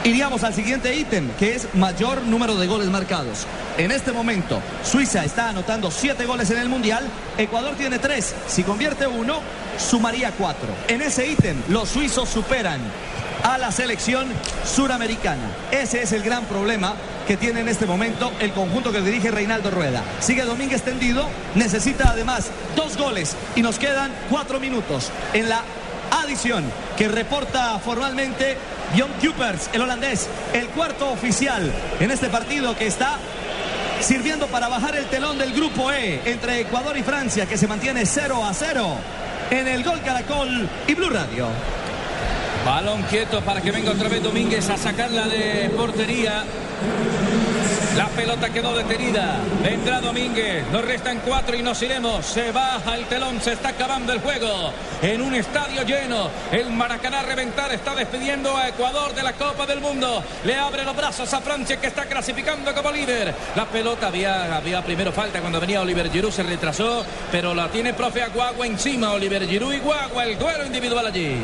[0.04, 3.48] Iríamos al siguiente ítem, que es mayor número de goles marcados.
[3.78, 7.06] En este momento, Suiza está anotando siete goles en el Mundial,
[7.38, 8.36] Ecuador tiene tres.
[8.46, 9.40] Si convierte uno,
[9.78, 10.68] sumaría cuatro.
[10.90, 12.82] En ese ítem, los suizos superan
[13.44, 14.28] a la selección
[14.66, 15.44] suramericana.
[15.72, 16.96] Ese es el gran problema
[17.28, 20.04] que tiene en este momento el conjunto que dirige Reinaldo Rueda.
[20.20, 25.62] Sigue Domínguez tendido, necesita además dos goles y nos quedan cuatro minutos en la
[26.12, 26.64] adición
[26.98, 28.58] que reporta formalmente
[28.98, 33.18] Jon Kupers, el holandés, el cuarto oficial en este partido que está
[34.00, 38.06] sirviendo para bajar el telón del grupo E entre Ecuador y Francia que se mantiene
[38.06, 38.98] 0 a 0
[39.50, 41.48] en el Gol Caracol y Blue Radio.
[42.66, 46.44] Balón quieto para que venga otra vez Domínguez a sacarla de portería.
[47.98, 49.38] La pelota quedó detenida.
[49.62, 50.66] Vendrá Domínguez.
[50.72, 52.26] Nos restan cuatro y nos iremos.
[52.26, 53.40] Se baja el telón.
[53.42, 54.72] Se está acabando el juego.
[55.02, 56.30] En un estadio lleno.
[56.52, 57.72] El Maracaná reventar.
[57.74, 60.24] Está despidiendo a Ecuador de la Copa del Mundo.
[60.46, 63.36] Le abre los brazos a Francia que está clasificando como líder.
[63.56, 66.32] La pelota había, había primero falta cuando venía Oliver Giroud.
[66.32, 67.06] Se retrasó.
[67.32, 69.12] Pero la tiene profe Aguagua encima.
[69.12, 70.24] Oliver Giroud y Guagua.
[70.24, 71.38] El duelo individual allí.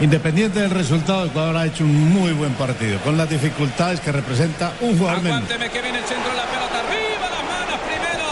[0.00, 4.72] Independiente del resultado, Ecuador ha hecho un muy buen partido, con las dificultades que representa
[4.80, 5.42] un jugador menos.
[5.48, 6.78] Que viene el centro de la pelota.
[6.78, 8.26] Arriba las manos primero.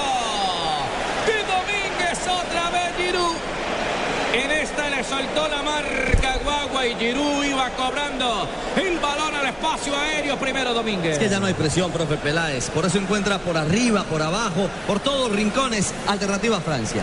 [1.27, 3.37] Y Domínguez otra vez Giroud.
[4.33, 9.93] En esta le soltó la marca Guagua y Giroud iba cobrando el balón al espacio
[9.97, 11.15] aéreo primero Domínguez.
[11.15, 12.71] Es que ya no hay presión, profe Peláez.
[12.71, 17.03] Por eso encuentra por arriba, por abajo, por todos los rincones, alternativa a Francia.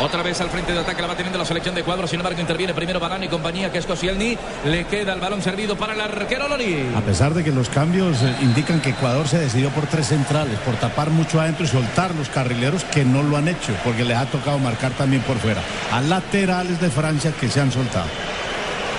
[0.00, 2.08] Otra vez al frente de ataque la va teniendo la selección de Ecuador.
[2.08, 4.36] Sin embargo, interviene primero Barán y compañía, que es Koscielny.
[4.64, 6.90] Le queda el balón servido para el arquero Lori.
[6.96, 10.58] A pesar de que los cambios eh, indican que Ecuador se decidió por tres centrales,
[10.60, 14.16] por tapar mucho adentro y soltar los carrileros que no lo han hecho, porque les
[14.16, 15.60] ha tocado marcar también por fuera.
[15.92, 18.06] A laterales de Francia que se han soltado.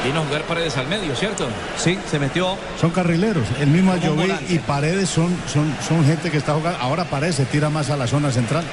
[0.05, 1.47] Vino a jugar paredes al medio, ¿cierto?
[1.77, 2.57] Sí, se metió.
[2.79, 3.45] Son carrileros.
[3.59, 6.77] El mismo Ayoví y Paredes son, son, son gente que está jugando.
[6.79, 8.65] Ahora Paredes se tira más a la zona central.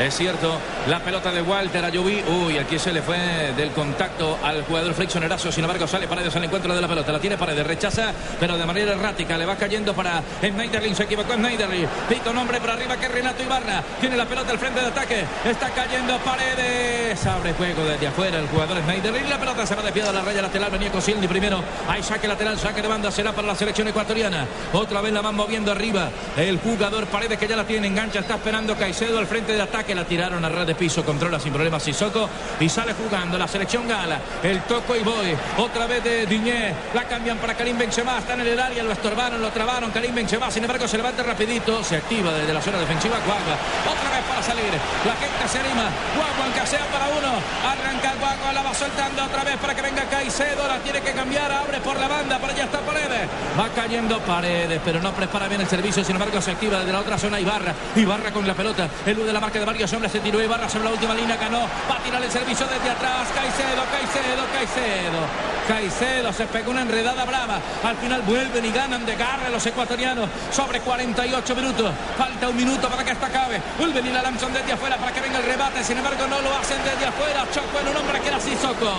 [0.00, 0.58] Es cierto,
[0.88, 2.22] la pelota de Walter Ayoví.
[2.28, 3.16] Uy, aquí se le fue
[3.56, 5.52] del contacto al jugador Erazo.
[5.52, 7.12] Sin embargo, sale Paredes al encuentro de la pelota.
[7.12, 9.38] La tiene Paredes, rechaza, pero de manera errática.
[9.38, 10.96] Le va cayendo para Schneiderlin.
[10.96, 11.86] Se equivocó Schneiderlin.
[12.08, 13.82] Pito nombre por arriba que Renato Ibarra.
[14.00, 15.24] Tiene la pelota al frente de ataque.
[15.44, 17.26] Está cayendo Paredes.
[17.26, 19.30] Abre juego desde afuera el jugador Schneiderlin.
[19.30, 20.70] La pelota se va de pie a la raya lateral.
[20.70, 21.62] Venía Cosildi primero.
[21.88, 23.10] Hay saque lateral, saque de banda.
[23.10, 24.46] Será para la selección ecuatoriana.
[24.72, 26.10] Otra vez la van moviendo arriba.
[26.36, 28.20] El jugador Paredes que ya la tiene engancha.
[28.20, 29.94] Está esperando Caicedo al frente de ataque.
[29.94, 31.04] La tiraron a ras de piso.
[31.04, 32.28] Controla sin problemas Sissoko.
[32.60, 34.18] Y sale jugando la selección gala.
[34.42, 35.36] El toco y voy.
[35.58, 36.74] Otra vez de Diñé.
[36.94, 38.18] La cambian para Karim Benzema.
[38.18, 38.82] Está en el área.
[38.82, 39.90] Lo estorbaron, lo trabaron.
[39.90, 40.50] Karim Benzema.
[40.50, 41.84] Sin embargo, se levanta rapidito.
[41.84, 43.16] Se activa desde la zona defensiva.
[43.26, 43.56] Guagua.
[43.84, 44.72] Otra vez para salir.
[45.04, 45.90] La gente se anima.
[46.16, 47.32] Guagua aunque sea para uno.
[47.68, 48.52] Arranca Guagua.
[48.52, 50.66] La va soltando otra vez para que venga Caicedo.
[50.66, 51.52] La tiene que cambiar.
[51.52, 52.38] Abre por la banda.
[52.38, 53.21] Por allá está Paredes.
[53.58, 56.02] Va cayendo Paredes, pero no prepara bien el servicio.
[56.02, 57.74] Sin embargo, se activa desde la otra zona Ibarra.
[57.96, 58.88] Ibarra con la pelota.
[59.04, 60.10] El de la marca de varios hombres.
[60.10, 61.36] Se tiró Ibarra sobre la última línea.
[61.36, 61.60] Ganó.
[61.60, 63.28] Va a tirar el servicio desde atrás.
[63.34, 65.52] Caicedo, Caicedo, Caicedo.
[65.68, 67.60] Caicedo se pegó una enredada brava.
[67.84, 70.30] Al final vuelven y ganan de garra los ecuatorianos.
[70.50, 71.92] Sobre 48 minutos.
[72.16, 73.60] Falta un minuto para que esta acabe.
[73.78, 75.84] Vuelven y la lanzan desde afuera para que venga el rebate.
[75.84, 77.44] Sin embargo, no lo hacen desde afuera.
[77.52, 78.92] Chocó en un hombre que era Sissoko.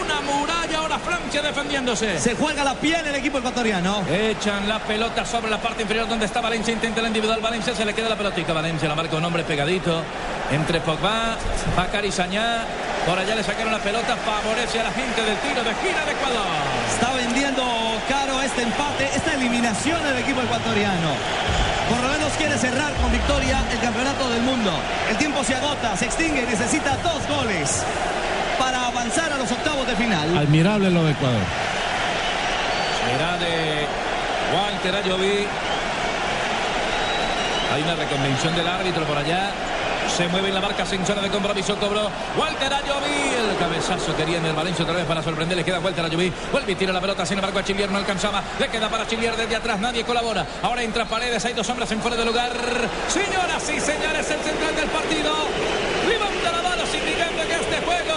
[0.00, 2.18] Una muralla ahora Francia defendiéndose.
[2.18, 3.73] Se juega la piel el equipo ecuatoriano.
[3.74, 6.72] Echan la pelota sobre la parte inferior donde está Valencia.
[6.72, 7.40] Intenta la individual.
[7.40, 8.52] Valencia se le queda la pelotica.
[8.52, 10.00] Valencia la marca un hombre pegadito.
[10.52, 11.36] Entre Pogba,
[11.76, 12.62] Bacari Sañá.
[13.04, 14.16] Por allá le sacaron la pelota.
[14.16, 16.46] Favorece a la gente del tiro de esquina de Ecuador.
[16.88, 17.64] Está vendiendo
[18.08, 21.10] caro este empate, esta eliminación del equipo ecuatoriano.
[21.90, 24.70] Por lo menos quiere cerrar con victoria el campeonato del mundo.
[25.10, 27.82] El tiempo se agota, se extingue y necesita dos goles
[28.56, 30.38] para avanzar a los octavos de final.
[30.38, 31.73] Admirable lo de Ecuador.
[33.24, 33.86] De
[34.54, 35.46] Walter Ayoví.
[37.72, 39.50] Hay una reconvención del árbitro por allá.
[40.14, 41.74] Se mueve en la marca sin zona de compromiso.
[41.76, 43.50] Cobró Walter Ayoví.
[43.50, 45.56] El cabezazo quería en el Valencia otra vez para sorprender.
[45.56, 46.30] Le queda Walter Ayoví.
[46.52, 47.24] Vuelve y tira la pelota.
[47.24, 48.42] Sin embargo, a Chilier no alcanzaba.
[48.58, 49.80] Le queda para Chilier desde atrás.
[49.80, 50.46] Nadie colabora.
[50.62, 51.42] Ahora entra Paredes.
[51.46, 52.52] Hay dos hombres en fuera de lugar.
[53.08, 55.32] Señoras y señores, el central del partido.
[56.06, 58.14] Levanta la mano indicando que este juego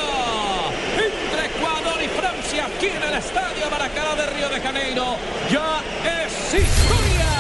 [0.98, 5.18] entre Ecuador y Francia aquí en el estadio Maracaná de Río de Janeiro
[5.52, 7.37] ya es historia.